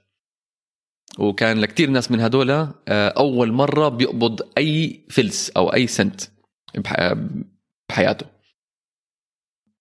وكان 1.19 1.57
لكتير 1.57 1.89
ناس 1.89 2.11
من 2.11 2.19
هدول 2.19 2.51
آه، 2.51 2.73
أول 2.89 3.51
مرة 3.51 3.89
بيقبض 3.89 4.41
أي 4.57 5.05
فلس 5.09 5.49
أو 5.49 5.73
أي 5.73 5.87
سنت 5.87 6.21
بح- 6.77 7.13
بحياته. 7.89 8.25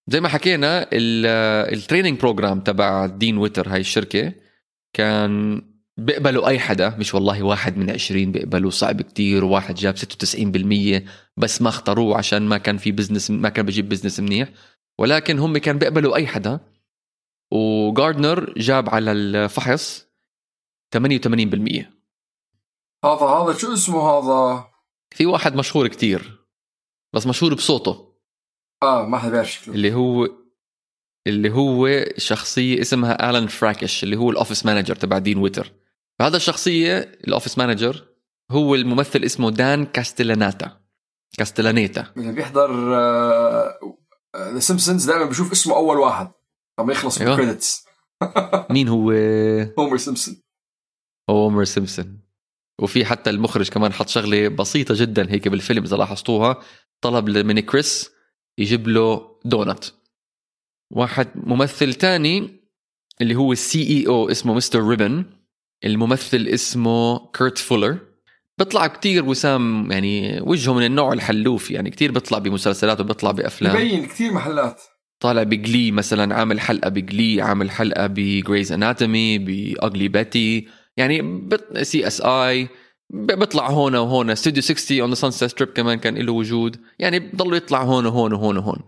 زي 0.07 0.21
ما 0.21 0.27
حكينا 0.29 0.83
ال- 0.93 1.25
ال 1.77 1.82
training 1.82 2.19
program 2.19 2.59
تبع 2.59 3.05
دين 3.05 3.37
ويتر 3.37 3.69
هاي 3.69 3.79
الشركة 3.79 4.33
كان 4.93 5.61
بيقبلوا 5.97 6.47
أي 6.47 6.59
حدا 6.59 6.89
مش 6.97 7.13
والله 7.13 7.43
واحد 7.43 7.77
من 7.77 7.89
عشرين 7.91 8.31
بيقبلوا 8.31 8.71
صعب 8.71 9.01
كتير 9.01 9.45
وواحد 9.45 9.75
جاب 9.75 9.95
96% 9.97 11.03
بس 11.37 11.61
ما 11.61 11.69
اختاروه 11.69 12.17
عشان 12.17 12.41
ما 12.41 12.57
كان 12.57 12.77
في 12.77 12.91
business 12.91 13.31
ما 13.31 13.49
كان 13.49 13.65
بجيب 13.65 13.89
business 13.89 14.19
منيح. 14.19 14.49
ولكن 14.99 15.39
هم 15.39 15.57
كان 15.57 15.77
بيقبلوا 15.77 16.15
أي 16.15 16.27
حدا. 16.27 16.59
وجاردنر 17.51 18.53
جاب 18.57 18.89
على 18.89 19.11
الفحص 19.11 20.07
88% 20.97 20.99
هذا 23.05 23.25
هذا 23.25 23.53
شو 23.57 23.73
اسمه 23.73 24.01
هذا؟ 24.09 24.67
في 25.15 25.25
واحد 25.25 25.55
مشهور 25.55 25.87
كتير 25.87 26.39
بس 27.13 27.27
مشهور 27.27 27.53
بصوته. 27.53 28.04
آه 28.83 29.05
ما 29.05 29.17
حدا 29.17 29.31
بيعرف 29.31 29.51
شكله. 29.51 29.75
اللي 29.75 29.93
هو 29.93 30.29
اللي 31.27 31.51
هو 31.51 32.05
شخصية 32.17 32.81
اسمها 32.81 33.29
آلان 33.29 33.47
فراكش 33.47 34.03
اللي 34.03 34.15
هو 34.15 34.29
ال 34.29 34.34
office 34.34 34.65
manager 34.65 34.95
تبع 34.95 35.17
دين 35.17 35.37
ويتر 35.37 35.73
فهذا 36.19 36.37
الشخصية 36.37 36.97
ال 36.97 37.06
office 37.06 37.57
manager 37.57 38.05
هو 38.51 38.75
الممثل 38.75 39.23
اسمه 39.23 39.51
دان 39.51 39.85
كاستلاناتا 39.85 40.81
كاستلانيتا 41.37 42.13
اللي 42.17 42.31
بيحضر 42.31 42.71
The 44.37 44.59
Simpsons 44.59 45.05
دائما 45.05 45.25
بشوف 45.25 45.51
اسمه 45.51 45.75
أول 45.75 45.97
واحد. 45.97 46.31
لما 46.79 46.93
يخلص 46.93 47.21
أيوه. 47.21 47.35
بال 47.35 47.46
credits 47.46 47.85
مين 48.71 48.87
هو؟ 48.87 49.11
هومر 49.79 49.97
سيمبسون 49.97 50.41
هومر 51.29 51.63
سيمبسون 51.63 52.19
وفي 52.81 53.05
حتى 53.05 53.29
المخرج 53.29 53.69
كمان 53.69 53.93
حط 53.93 54.09
شغلة 54.09 54.47
بسيطة 54.47 54.93
جدا 54.97 55.31
هيك 55.31 55.47
بالفيلم 55.47 55.83
إذا 55.83 55.97
لاحظتوها. 55.97 56.61
طلب 57.01 57.29
من 57.29 57.59
كريس 57.59 58.14
يجيب 58.57 58.87
له 58.87 59.37
دونت. 59.45 59.83
واحد 60.91 61.27
ممثل 61.35 61.93
تاني 61.93 62.49
اللي 63.21 63.35
هو 63.35 63.51
ال 63.51 63.83
CEO 63.83 64.29
اسمه 64.31 64.53
مستر 64.53 64.87
ريبن. 64.87 65.25
الممثل 65.85 66.47
اسمه 66.47 67.31
كيرت 67.31 67.57
فولر. 67.57 67.97
بيطلع 68.57 68.87
كتير 68.87 69.25
وسام 69.25 69.91
يعني 69.91 70.41
وجهه 70.41 70.73
من 70.73 70.85
النوع 70.85 71.13
الحلوف 71.13 71.71
يعني 71.71 71.89
كتير 71.89 72.11
بيطلع 72.11 72.37
بمسلسلات 72.37 72.99
وبيطلع 72.99 73.31
بأفلام. 73.31 73.75
يبين 73.75 74.05
كثير 74.05 74.33
محلات. 74.33 74.81
طالع 75.19 75.43
ب 75.43 75.53
Glee 75.53 75.91
مثلا 75.91 76.35
عامل 76.35 76.59
حلقة 76.59 76.89
ب 76.89 76.99
Glee 76.99 77.41
عامل 77.41 77.71
حلقة 77.71 78.07
ب 78.07 78.16
Grey's 78.16 78.71
Anatomy 78.71 79.37
ب 79.37 79.51
Ugly 79.51 80.07
Betty 80.07 80.67
يعني 80.97 81.49
CSI 81.81 82.67
بيطلع 83.15 83.69
هون 83.69 83.95
وهون. 83.95 84.29
استوديو 84.29 84.61
60 84.61 84.99
on 84.99 85.09
the 85.09 85.15
Sunset 85.15 85.43
Strip 85.43 85.69
كمان 85.69 85.99
كان 85.99 86.15
له 86.15 86.31
وجود. 86.31 86.77
يعني 86.99 87.19
بضلوا 87.19 87.57
يطلع 87.57 87.83
هون 87.83 88.05
وهون 88.05 88.33
وهون 88.33 88.57
وهون. 88.57 88.79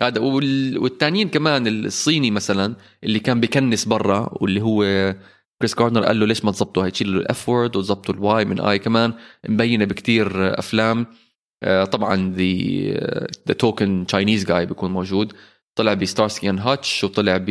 هذا 0.00 0.20
وال... 0.20 0.78
والتانيين 0.78 1.28
كمان 1.28 1.66
الصيني 1.66 2.30
مثلا 2.30 2.76
اللي 3.04 3.18
كان 3.18 3.40
بكنس 3.40 3.84
برا 3.84 4.28
واللي 4.32 4.62
هو 4.62 4.84
كريس 5.58 5.74
جاردنر 5.74 6.04
قال 6.04 6.20
له 6.20 6.26
ليش 6.26 6.44
ما 6.44 6.52
تظبطوا 6.52 6.86
هي 6.86 6.90
تشيلوا 6.90 7.20
ال 7.20 7.34
F 7.34 7.48
word 7.48 7.76
وتظبطوا 7.76 8.14
ال 8.14 8.29
Y 8.29 8.44
من 8.44 8.60
I 8.60 8.78
كمان. 8.78 9.12
مبينة 9.48 9.84
بكتير 9.84 10.58
أفلام. 10.58 11.06
آه، 11.62 11.84
طبعا 11.84 12.34
the 12.36 12.44
the 13.48 13.54
token 13.58 14.04
Chinese 14.08 14.44
guy 14.44 14.66
بيكون 14.66 14.90
موجود. 14.90 15.32
طلع 15.74 15.94
ب 15.94 16.01
Starsky 16.01 16.50
and 16.50 16.60
Hutch 16.60 17.04
وطلع 17.04 17.36
ب 17.36 17.50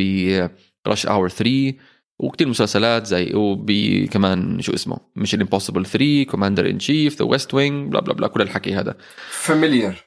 Rush 0.88 1.06
Hour 1.06 1.28
3 1.28 1.74
وكتير 2.20 2.48
مسلسلات 2.48 3.06
زي 3.06 3.34
وبي 3.34 4.06
كمان 4.06 4.60
شو 4.60 4.74
اسمه؟ 4.74 4.98
Mission 5.16 5.34
Impossible 5.34 5.86
3 5.86 6.24
Commander 6.24 6.70
in 6.70 6.78
Chief 6.78 7.18
The 7.18 7.24
West 7.24 7.54
Wing 7.54 7.90
blah 7.90 8.00
blah 8.00 8.14
blah 8.14 8.28
كل 8.28 8.42
الحكي 8.42 8.74
هذا. 8.74 8.96
familiar 9.30 10.04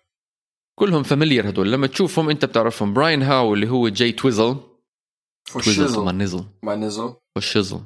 كلهم 0.79 1.03
familiar 1.03 1.49
هدول. 1.49 1.71
لما 1.71 1.87
تشوفهم 1.87 2.29
انت 2.29 2.45
بتعرفهم. 2.45 2.93
براين 2.93 3.23
هاو 3.23 3.53
اللي 3.53 3.69
هو 3.69 3.87
ال 3.87 3.93
guy 3.93 4.11
تويزل 4.11 4.55
تويزل 5.51 5.99
ما 5.99 6.11
نزل 6.11 6.43
ما 6.63 6.75
نزل 6.75 7.13
والشزل 7.35 7.79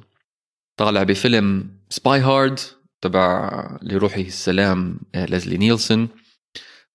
طالع 0.78 1.02
بفيلم 1.02 1.70
Spy 1.90 2.20
Hard 2.20 2.58
تبع 3.00 3.78
لروحه 3.82 4.20
السلام 4.20 5.00
آه، 5.14 5.24
ليزلي 5.26 5.56
نيلسون 5.56 6.08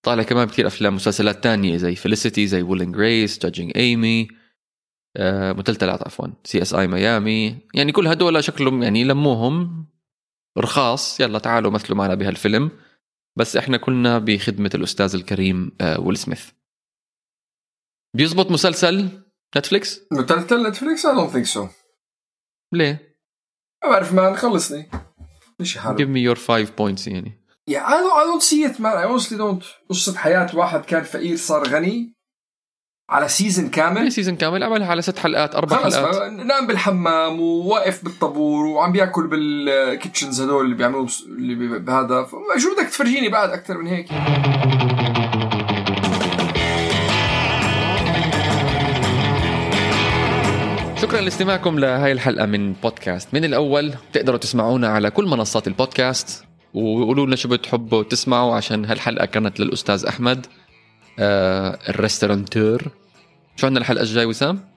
طالع 0.04 0.24
كمان 0.24 0.48
كثير 0.48 0.68
أفلام 0.68 0.96
مسلسلات 0.96 1.44
تانية 1.44 1.78
زي 1.78 1.96
Felicity 1.96 2.48
زي 2.48 2.62
Will 2.62 2.79
and 2.79 2.92
Grace 2.92 3.40
Judging 3.40 3.72
Amy 3.76 4.28
ممثلات 5.58 6.02
عفوا 6.04 6.28
CSI 6.44 6.74
Miami. 6.74 7.58
يعني 7.74 7.92
كل 7.92 8.08
هدول 8.08 8.44
شكلهم 8.44 8.84
يعني 8.84 9.04
لموهم 9.04 9.86
رخاص 10.58 11.20
يلا 11.20 11.40
تعالوا 11.40 11.72
مثلوا 11.72 11.98
معنا 11.98 12.16
بهالفيلم. 12.16 12.72
بس 13.38 13.58
إحنا 13.58 13.78
كلنا 13.78 14.20
بخدمة 14.20 14.72
الأستاذ 14.76 15.16
الكريم 15.16 15.72
آه، 15.82 16.00
ويل 16.00 16.18
سميث. 16.18 16.52
بيزبط 18.16 18.52
مسلسل 18.52 19.10
نتفليكس؟ 19.58 20.00
مسلسل 20.12 20.68
نتفليكس؟ 20.68 21.08
I 21.08 21.10
don't 21.10 21.34
think 21.34 21.58
so. 21.58 21.68
ليه؟ 22.74 23.18
ما 23.84 23.90
بعرف 23.90 24.14
man 24.14 24.36
خلصني. 24.36 24.90
مش 25.60 25.78
حالو 25.78 25.98
give 25.98 26.10
me 26.10 26.36
your 26.36 26.40
five 26.40 26.70
points 26.70 27.08
يعني. 27.08 27.44
Yeah, 27.72 27.86
I 27.86 27.92
don't, 27.92 28.16
I 28.22 28.26
don't 28.26 28.44
see 28.44 28.64
it 28.70 28.80
man. 28.80 28.98
I 28.98 29.06
honestly 29.06 29.38
don't. 29.38 29.66
قصة 29.90 30.18
حياة 30.18 30.56
واحد 30.56 30.86
كان 30.86 31.04
فقير 31.04 31.36
صار 31.36 31.68
غني. 31.68 32.16
على 33.10 33.28
season 33.28 33.70
كامل؟ 33.70 34.12
Season 34.12 34.36
كامل. 34.36 34.64
عملها 34.64 34.88
على 34.88 35.02
ست 35.02 35.20
حلقات 35.20 35.56
أربع 35.56 35.78
خلص 35.78 35.96
حلقات. 35.96 36.32
نام 36.32 36.68
بالحمام 36.68 37.40
وواقف 37.42 38.04
بالطابور 38.04 38.66
وعم 38.66 38.92
بياكل 38.92 39.28
بال 39.28 39.50
kitchens 39.50 40.42
هدول 40.42 40.66
اللي 40.66 40.76
بيعملوا 40.76 41.06
بس- 41.06 41.24
اللي 41.28 41.80
بهذا. 41.80 42.28
شو 42.58 42.76
بدك 42.76 42.90
تفرجيني 42.90 43.30
بعد 43.30 43.50
أكثر 43.50 43.78
من 43.78 43.88
هيك؟ 43.88 44.08
شكرا 51.02 51.22
لاستماعكم 51.22 51.80
لهاي 51.80 52.12
الحلقة 52.12 52.46
من 52.46 52.74
بودكاست 52.74 53.34
من 53.34 53.46
الأول 53.46 53.94
تقدروا 54.14 54.38
تسمعونا 54.38 54.88
على 54.88 55.10
كل 55.10 55.26
منصات 55.26 55.68
البودكاست 55.68 56.44
وقولوا 56.74 57.26
لنا 57.26 57.36
شو 57.36 57.50
بتحبوا 57.50 58.04
تسمعوا 58.04 58.56
عشان 58.56 58.86
هالحلقة 58.86 59.26
كانت 59.26 59.60
للأستاذ 59.60 60.06
أحمد. 60.06 60.46
ال 61.20 61.31
restaurateur. 61.31 62.82
شو 63.56 63.68
عندنا 63.68 63.82
الحلقة 63.82 64.02
الجاي 64.02 64.26
وسام؟ 64.26 64.70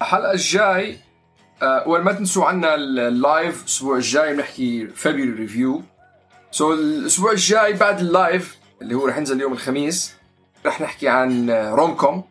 الحلقة 0.00 0.32
الجاي 0.32 0.98
آه 1.62 1.88
وما 1.88 2.12
تنسوا 2.12 2.44
عنا 2.44 2.74
ال 2.74 2.91
live 2.91 3.60
الأسبوع 3.60 3.96
الجاي 3.96 4.34
بنحكي 4.34 4.86
February 4.86 5.30
review 5.30 5.82
so 6.50 6.72
الأسبوع 6.72 7.32
الجاي 7.32 7.72
بعد 7.72 8.00
ال 8.00 8.11
live 8.11 8.56
اللي 8.82 8.94
هو 8.94 9.06
رح 9.06 9.16
ينزل 9.16 9.40
يوم 9.40 9.52
الخميس 9.52 10.14
رح 10.66 10.80
نحكي 10.80 11.08
عن 11.08 11.50
rom-com. 11.50 12.24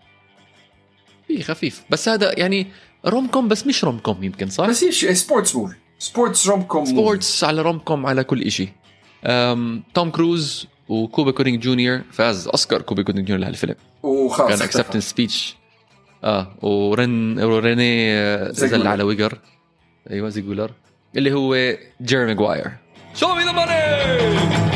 في 1.28 1.44
خفيف. 1.44 1.84
بس 1.90 2.10
هذا 2.10 2.40
يعني 2.40 2.68
rom-com 3.06 3.48
بس 3.48 3.68
مش 3.68 3.84
rom-com 3.84 4.24
يمكن 4.24 4.50
صح؟ 4.50 4.66
بس 4.68 4.84
هي 4.84 4.92
شيء 4.92 5.14
sports 5.14 5.56
movie 5.56 5.76
sports 6.00 6.48
rom-com. 6.48 6.86
sports 6.86 7.44
على 7.44 7.62
rom-com 7.62 8.06
على 8.06 8.24
كل 8.24 8.52
أم، 9.26 9.84
توم 9.94 10.12
كروز 10.12 10.68
وكوبا 10.90 11.32
كودينج 11.32 11.64
جونيور 11.64 12.02
فاز 12.12 12.48
أوسكار 12.48 12.82
كوبا 12.82 13.04
كودينج 13.04 13.28
جونيور 13.28 13.42
لهالفيلم 13.42 13.76
وخلص 14.04 14.50
كان. 14.50 14.62
acceptance 14.62 15.10
speech 15.10 15.56
آه 16.24 16.48
ورن 16.62 17.40
ورينيه 17.44 18.14
آه، 18.14 18.52
زيلويجر. 18.52 18.82
زل 18.82 18.88
على 18.88 19.04
ويجر. 19.04 19.38
أيوه 20.12 20.30
زيلويجر. 20.30 20.72
اللي 21.18 21.34
هو 21.34 21.78
جيري 22.02 22.26
ماجواير 22.26 22.72
show 23.16 23.34
me 23.36 23.44
the 23.44 23.52
money 23.52 24.73